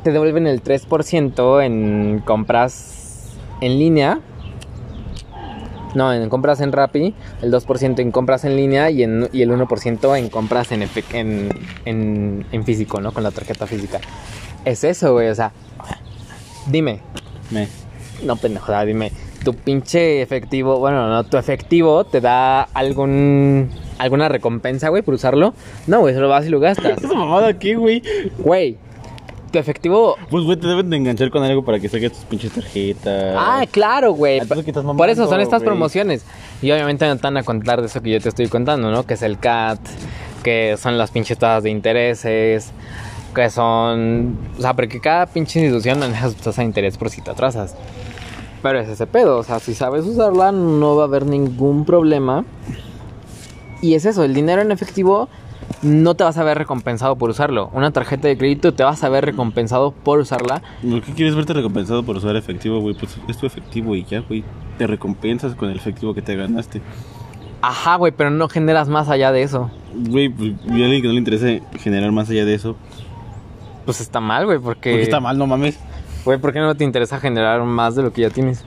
te 0.04 0.12
devuelven 0.12 0.46
el 0.46 0.62
3% 0.62 1.64
en 1.64 2.22
compras 2.24 3.36
en 3.60 3.78
línea. 3.78 4.20
No, 5.94 6.12
en 6.12 6.28
compras 6.28 6.60
en 6.60 6.70
Rappi, 6.70 7.14
el 7.42 7.52
2% 7.52 7.98
en 7.98 8.12
compras 8.12 8.44
en 8.44 8.54
línea 8.56 8.90
y, 8.90 9.02
en, 9.02 9.28
y 9.32 9.42
el 9.42 9.50
1% 9.50 10.18
en 10.18 10.28
compras 10.28 10.70
en, 10.70 10.88
en, 11.12 11.48
en, 11.84 12.46
en 12.52 12.64
físico, 12.64 13.00
¿no? 13.00 13.12
Con 13.12 13.24
la 13.24 13.32
tarjeta 13.32 13.66
física. 13.66 13.98
Es 14.64 14.84
eso, 14.84 15.14
güey, 15.14 15.28
o 15.30 15.34
sea, 15.34 15.50
dime, 16.66 17.00
Me. 17.50 17.66
no, 18.24 18.36
pendejo, 18.36 18.72
dime, 18.84 19.10
tu 19.44 19.54
pinche 19.54 20.22
efectivo, 20.22 20.78
bueno, 20.78 21.08
no, 21.08 21.24
tu 21.24 21.36
efectivo 21.36 22.04
te 22.04 22.20
da 22.20 22.62
algún 22.62 23.70
alguna 23.98 24.28
recompensa, 24.28 24.88
güey, 24.88 25.02
por 25.02 25.14
usarlo. 25.14 25.54
No, 25.86 26.00
güey, 26.00 26.14
solo 26.14 26.28
vas 26.28 26.46
y 26.46 26.50
lo 26.50 26.60
gastas. 26.60 26.98
¿Esa 27.02 27.14
mamada 27.14 27.48
aquí, 27.48 27.74
güey? 27.74 28.02
Güey, 28.38 28.76
tu 29.50 29.58
efectivo. 29.58 30.16
Pues, 30.30 30.44
güey, 30.44 30.58
te 30.58 30.66
deben 30.66 30.90
de 30.90 30.96
enganchar 30.96 31.30
con 31.30 31.42
algo 31.42 31.64
para 31.64 31.78
que 31.78 31.88
saques 31.88 32.12
tus 32.12 32.24
pinches 32.24 32.52
tarjetas. 32.52 33.36
Ah, 33.38 33.64
claro, 33.70 34.12
güey. 34.12 34.40
¿qué 34.40 34.70
estás 34.70 34.84
Por 34.84 35.08
eso 35.08 35.22
son 35.22 35.30
mamando, 35.30 35.42
estas 35.42 35.62
promociones. 35.62 36.24
Y 36.62 36.70
obviamente 36.70 37.06
no 37.06 37.16
van 37.16 37.36
a 37.36 37.42
contar 37.42 37.80
de 37.80 37.86
eso 37.86 38.00
que 38.00 38.10
yo 38.10 38.20
te 38.20 38.28
estoy 38.28 38.48
contando, 38.48 38.90
¿no? 38.90 39.04
Que 39.04 39.14
es 39.14 39.22
el 39.22 39.38
CAT, 39.38 39.80
que 40.42 40.76
son 40.76 40.98
las 40.98 41.10
pinches 41.10 41.38
tasas 41.38 41.64
de 41.64 41.70
intereses, 41.70 42.72
que 43.34 43.50
son. 43.50 44.38
O 44.58 44.60
sea, 44.60 44.74
porque 44.74 45.00
cada 45.00 45.26
pinche 45.26 45.60
institución 45.60 45.98
maneja 46.00 46.28
su 46.28 46.34
tasa 46.36 46.62
de 46.62 46.66
interés 46.66 46.96
por 46.96 47.10
si 47.10 47.20
te 47.22 47.30
atrasas. 47.30 47.74
Pero 48.62 48.78
es 48.78 48.88
ese 48.88 49.06
pedo, 49.06 49.38
o 49.38 49.42
sea, 49.42 49.58
si 49.58 49.74
sabes 49.74 50.04
usarla, 50.04 50.52
no 50.52 50.96
va 50.96 51.04
a 51.04 51.06
haber 51.06 51.26
ningún 51.26 51.84
problema. 51.84 52.44
Y 53.80 53.94
es 53.94 54.04
eso, 54.04 54.24
el 54.24 54.34
dinero 54.34 54.60
en 54.60 54.72
efectivo 54.72 55.28
no 55.82 56.14
te 56.14 56.24
vas 56.24 56.36
a 56.36 56.44
ver 56.44 56.58
recompensado 56.58 57.16
por 57.16 57.30
usarlo. 57.30 57.70
Una 57.72 57.90
tarjeta 57.90 58.28
de 58.28 58.36
crédito 58.36 58.74
te 58.74 58.82
vas 58.82 59.02
a 59.02 59.08
ver 59.08 59.24
recompensado 59.24 59.92
por 59.92 60.18
usarla. 60.18 60.62
¿Por 60.82 61.00
qué 61.02 61.12
quieres 61.12 61.34
verte 61.34 61.54
recompensado 61.54 62.02
por 62.02 62.16
usar 62.16 62.36
efectivo, 62.36 62.80
güey? 62.80 62.94
Pues 62.94 63.16
es 63.28 63.38
tu 63.38 63.46
efectivo 63.46 63.94
y 63.94 64.04
ya, 64.04 64.20
güey. 64.20 64.44
Te 64.76 64.86
recompensas 64.86 65.54
con 65.54 65.70
el 65.70 65.76
efectivo 65.76 66.12
que 66.12 66.22
te 66.22 66.36
ganaste. 66.36 66.82
Ajá, 67.62 67.96
güey, 67.96 68.12
pero 68.12 68.30
no 68.30 68.48
generas 68.48 68.88
más 68.88 69.08
allá 69.08 69.32
de 69.32 69.42
eso. 69.42 69.70
Güey, 69.94 70.28
pues, 70.28 70.52
a 70.68 70.72
alguien 70.72 71.02
que 71.02 71.08
no 71.08 71.14
le 71.14 71.18
interese 71.18 71.62
generar 71.78 72.10
más 72.12 72.28
allá 72.30 72.44
de 72.44 72.54
eso. 72.54 72.76
Pues 73.84 74.00
está 74.00 74.20
mal, 74.20 74.46
güey, 74.46 74.58
porque... 74.58 74.90
Porque 74.90 75.02
está 75.02 75.20
mal, 75.20 75.38
no 75.38 75.46
mames. 75.46 75.78
Güey, 76.24 76.38
¿por 76.38 76.52
qué 76.52 76.58
no 76.60 76.74
te 76.74 76.84
interesa 76.84 77.18
generar 77.18 77.62
más 77.62 77.94
de 77.94 78.02
lo 78.02 78.12
que 78.12 78.22
ya 78.22 78.30
tienes? 78.30 78.64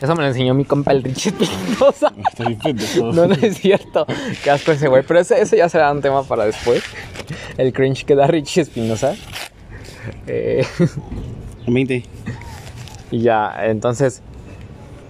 Eso 0.00 0.14
me 0.14 0.22
lo 0.22 0.28
enseñó 0.28 0.54
mi 0.54 0.64
compa 0.64 0.92
el 0.92 1.02
Richie 1.02 1.32
pendejo. 2.62 3.12
No, 3.12 3.26
no 3.26 3.34
es 3.34 3.58
cierto. 3.58 4.06
Qué 4.42 4.50
asco 4.50 4.72
ese 4.72 4.88
güey. 4.88 5.02
Pero 5.06 5.20
ese, 5.20 5.40
ese 5.40 5.56
ya 5.56 5.68
será 5.68 5.90
un 5.92 6.02
tema 6.02 6.22
para 6.24 6.44
después. 6.44 6.82
El 7.56 7.72
cringe 7.72 8.04
que 8.04 8.14
da 8.14 8.26
Richie 8.26 8.62
Espinosa. 8.62 9.14
Eh, 10.26 10.66
20. 11.66 12.04
y 13.10 13.18
ya, 13.20 13.54
entonces... 13.64 14.22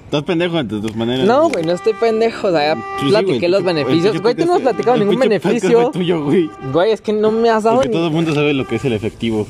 Estás 0.05 0.23
pendejo 0.23 0.63
de 0.63 0.81
tus 0.81 0.95
maneras. 0.95 1.27
No, 1.27 1.49
güey, 1.49 1.65
no 1.65 1.73
estoy 1.73 1.95
pendejo. 1.95 2.49
O 2.49 2.51
sea, 2.53 2.75
ya 2.75 2.81
Sí, 3.01 3.07
sí, 3.07 3.09
platiqué 3.09 3.39
güey, 3.39 3.51
los 3.51 3.65
beneficios. 3.65 4.23
Güey, 4.23 4.35
tú 4.37 4.47
no 4.47 4.55
has 4.55 4.61
platicado 4.61 4.97
ningún 4.97 5.19
beneficio. 5.19 5.91
tuyo, 5.91 6.25
güey. 6.25 6.49
Güey, 6.73 6.93
es 6.93 7.01
que 7.01 7.13
no 7.13 7.33
me 7.33 7.51
has 7.51 7.65
dado 7.65 7.77
Porque 7.77 7.89
ni... 7.89 7.95
todo 7.95 8.07
el 8.07 8.13
mundo 8.13 8.33
sabe 8.33 8.55
lo 8.55 8.65
que 8.67 8.77
es 8.77 8.85
el 8.85 8.93
efectivo. 8.93 9.49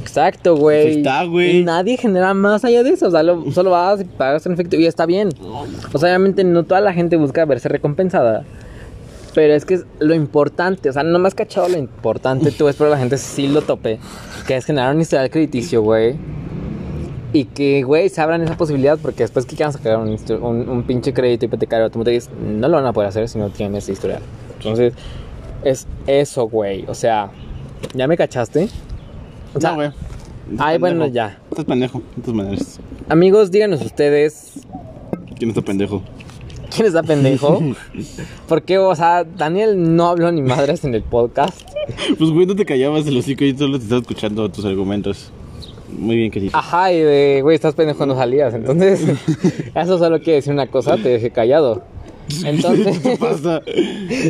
Exacto, 0.00 0.56
güey. 0.56 0.82
Pues 0.84 0.96
está, 0.98 1.24
güey. 1.24 1.58
Y 1.58 1.64
nadie 1.64 1.96
genera 1.96 2.34
más 2.34 2.64
allá 2.64 2.82
de 2.82 2.90
eso. 2.90 3.08
O 3.08 3.10
sea, 3.10 3.22
lo- 3.22 3.50
solo 3.52 3.70
vas 3.70 4.00
y 4.00 4.04
pagas 4.04 4.44
en 4.46 4.52
efectivo 4.52 4.82
y 4.82 4.86
está 4.86 5.06
bien. 5.06 5.30
O 5.92 5.98
sea, 5.98 6.10
obviamente 6.10 6.44
no 6.44 6.62
toda 6.64 6.80
la 6.80 6.92
gente 6.92 7.16
busca 7.16 7.44
verse 7.44 7.68
recompensada. 7.68 8.44
Pero 9.34 9.52
es 9.52 9.64
que 9.66 9.74
es 9.74 9.84
lo 9.98 10.14
importante, 10.14 10.88
o 10.88 10.92
sea, 10.94 11.02
no 11.02 11.18
me 11.18 11.28
has 11.28 11.34
cachado 11.34 11.68
lo 11.68 11.76
importante, 11.76 12.50
tú 12.52 12.64
ves, 12.64 12.76
pero 12.78 12.88
la 12.88 12.96
gente 12.96 13.18
sí 13.18 13.46
lo 13.48 13.60
tope, 13.60 13.98
que 14.46 14.56
es 14.56 14.64
generar 14.64 14.94
un 14.94 15.00
historial 15.02 15.28
crediticio, 15.28 15.82
güey. 15.82 16.16
Y 17.34 17.44
que, 17.44 17.82
güey, 17.82 18.08
se 18.08 18.22
abran 18.22 18.40
esa 18.42 18.56
posibilidad, 18.56 18.96
porque 18.98 19.24
después 19.24 19.44
que 19.44 19.54
quieran 19.54 19.74
sacar 19.74 19.98
un, 19.98 20.16
un, 20.40 20.68
un 20.70 20.82
pinche 20.84 21.12
crédito 21.12 21.44
hipotecario 21.44 21.84
automotriz, 21.84 22.30
no 22.40 22.66
lo 22.66 22.76
van 22.78 22.86
a 22.86 22.94
poder 22.94 23.08
hacer 23.10 23.28
si 23.28 23.38
no 23.38 23.50
tienen 23.50 23.76
ese 23.76 23.92
historial. 23.92 24.22
Entonces, 24.56 24.94
es 25.64 25.86
eso, 26.06 26.48
güey. 26.48 26.86
O 26.88 26.94
sea, 26.94 27.28
¿ya 27.92 28.08
me 28.08 28.16
cachaste? 28.16 28.70
O 29.56 29.60
sea, 29.60 29.70
no, 29.70 29.76
güey. 29.76 29.90
Ay, 30.58 30.78
bueno, 30.78 31.06
ya. 31.06 31.38
Estás 31.50 31.64
pendejo, 31.64 32.02
de 32.14 32.22
todas 32.22 32.36
maneras. 32.36 32.80
Amigos, 33.08 33.50
díganos 33.50 33.82
ustedes, 33.82 34.60
¿Quién 35.38 35.50
está 35.50 35.62
pendejo? 35.62 36.02
¿quién 36.74 36.86
está 36.86 37.02
pendejo? 37.02 37.60
Porque, 38.48 38.78
o 38.78 38.94
sea, 38.94 39.24
Daniel 39.24 39.96
no 39.96 40.08
habló 40.08 40.30
ni 40.30 40.42
madres 40.42 40.84
en 40.84 40.94
el 40.94 41.02
podcast. 41.02 41.60
Pues, 42.18 42.30
güey, 42.30 42.46
no 42.46 42.54
te 42.54 42.64
callabas 42.64 43.06
el 43.06 43.16
hocico 43.16 43.44
y 43.44 43.56
solo 43.56 43.78
te 43.78 43.84
estaba 43.84 44.00
escuchando 44.00 44.48
tus 44.50 44.64
argumentos. 44.64 45.30
Muy 45.88 46.16
bien, 46.16 46.30
que 46.30 46.40
sí. 46.40 46.50
Ajá, 46.52 46.92
y 46.92 47.00
de, 47.00 47.40
güey, 47.42 47.54
estás 47.54 47.74
pendejo, 47.74 48.04
no 48.06 48.14
salías. 48.14 48.52
Entonces, 48.54 49.00
eso 49.74 49.98
solo 49.98 50.18
quiere 50.18 50.34
decir 50.34 50.52
una 50.52 50.66
cosa, 50.66 50.96
te 50.96 51.08
dejé 51.08 51.30
callado. 51.30 51.82
Entonces, 52.44 52.98
¿Qué 52.98 53.16
pasa? 53.16 53.62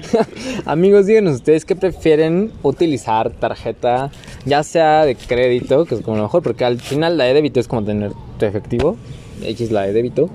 amigos, 0.66 1.06
díganos 1.06 1.36
ustedes 1.36 1.64
qué 1.64 1.74
prefieren 1.76 2.52
utilizar 2.62 3.30
tarjeta, 3.30 4.10
ya 4.44 4.62
sea 4.62 5.04
de 5.06 5.14
crédito, 5.14 5.86
que 5.86 5.94
es 5.96 6.00
como 6.02 6.16
lo 6.18 6.24
mejor, 6.24 6.42
porque 6.42 6.64
al 6.64 6.78
final 6.80 7.16
la 7.16 7.24
de 7.24 7.34
débito 7.34 7.58
es 7.60 7.68
como 7.68 7.84
tener 7.84 8.12
tu 8.38 8.44
efectivo, 8.44 8.96
X 9.42 9.70
la 9.70 9.82
de 9.82 9.92
débito. 9.92 10.28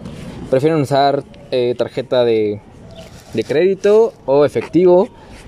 Prefieren 0.50 0.82
usar 0.82 1.24
eh, 1.52 1.76
tarjeta 1.78 2.26
de, 2.26 2.60
de 3.34 3.43
crédito 3.43 4.13
o 4.26 4.43
efectivo. 4.45 5.08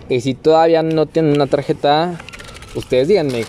Y 0.09 0.21
si 0.21 0.33
todavía 0.33 0.83
no 0.83 1.05
tienen 1.07 1.33
una 1.33 1.47
tarjeta, 1.47 2.19
ustedes 2.75 3.07
díganme 3.07 3.45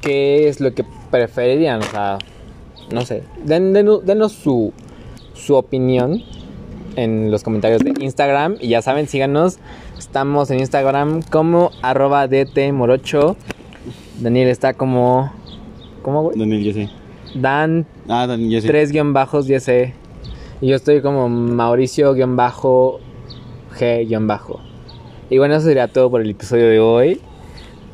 qué 0.00 0.48
es 0.48 0.60
lo 0.60 0.74
que 0.74 0.84
preferirían. 1.10 1.80
O 1.80 1.90
sea, 1.90 2.18
no 2.92 3.04
sé, 3.06 3.22
den, 3.44 3.72
den- 3.72 4.04
denos 4.04 4.32
su, 4.32 4.72
su 5.34 5.54
opinión 5.54 6.22
en 6.96 7.30
los 7.30 7.42
comentarios 7.42 7.82
de 7.82 7.94
Instagram. 8.00 8.56
Y 8.60 8.68
ya 8.68 8.82
saben, 8.82 9.06
síganos. 9.08 9.58
Estamos 9.98 10.50
en 10.50 10.60
Instagram 10.60 11.22
como 11.22 11.70
arroba 11.82 12.26
dtmorocho. 12.28 13.36
Daniel 14.20 14.48
está 14.48 14.74
como... 14.74 15.32
¿Cómo, 16.02 16.22
güey? 16.22 16.38
Daniel, 16.38 16.62
ya 16.64 16.72
sé. 16.72 16.90
Dan 17.34 17.86
Ah, 18.08 18.26
Daniel, 18.26 18.50
ya 18.50 18.60
sé. 18.60 18.68
tres 18.68 18.90
guion 18.92 19.12
bajos 19.12 19.46
10 19.46 19.68
Y 20.60 20.68
yo 20.68 20.76
estoy 20.76 21.00
como 21.00 21.28
Mauricio 21.28 22.12
guion 22.14 22.36
bajo 22.36 23.00
G 23.78 24.06
guion 24.06 24.26
bajo. 24.26 24.60
Y 25.30 25.38
bueno, 25.38 25.54
eso 25.54 25.66
sería 25.66 25.88
todo 25.88 26.10
por 26.10 26.20
el 26.20 26.30
episodio 26.30 26.68
de 26.68 26.80
hoy. 26.80 27.20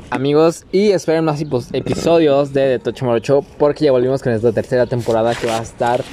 amigos. 0.09 0.65
Y 0.71 0.89
esperen 0.89 1.23
más 1.23 1.41
episodios 1.71 2.51
de 2.51 2.77
The 2.77 2.79
Tocho 2.79 3.05
Morocho. 3.05 3.45
Porque 3.57 3.85
ya 3.85 3.91
volvimos 3.91 4.21
con 4.21 4.33
esta 4.33 4.51
tercera 4.51 4.87
temporada 4.87 5.33
que 5.35 5.47
va 5.47 5.59
a 5.59 5.61
estar. 5.61 6.03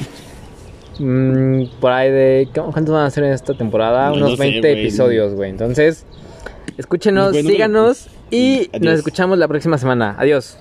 Mm, 0.98 1.80
por 1.80 1.92
ahí 1.92 2.10
de. 2.10 2.48
¿cómo- 2.54 2.72
¿Cuántos 2.72 2.92
van 2.94 3.06
a 3.06 3.10
ser 3.10 3.24
en 3.24 3.32
esta 3.32 3.54
temporada? 3.54 4.08
No, 4.10 4.16
Unos 4.16 4.30
no 4.30 4.36
sé, 4.36 4.42
20 4.42 4.70
güey. 4.72 4.80
episodios, 4.82 5.34
güey. 5.34 5.50
Entonces, 5.50 6.04
escúchenos, 6.78 7.32
Bueno, 7.32 7.48
síganos. 7.50 8.08
Y 8.30 8.68
adiós. 8.72 8.82
nos 8.82 8.94
escuchamos 8.98 9.38
la 9.38 9.46
próxima 9.48 9.78
semana. 9.78 10.14
Adiós. 10.18 10.58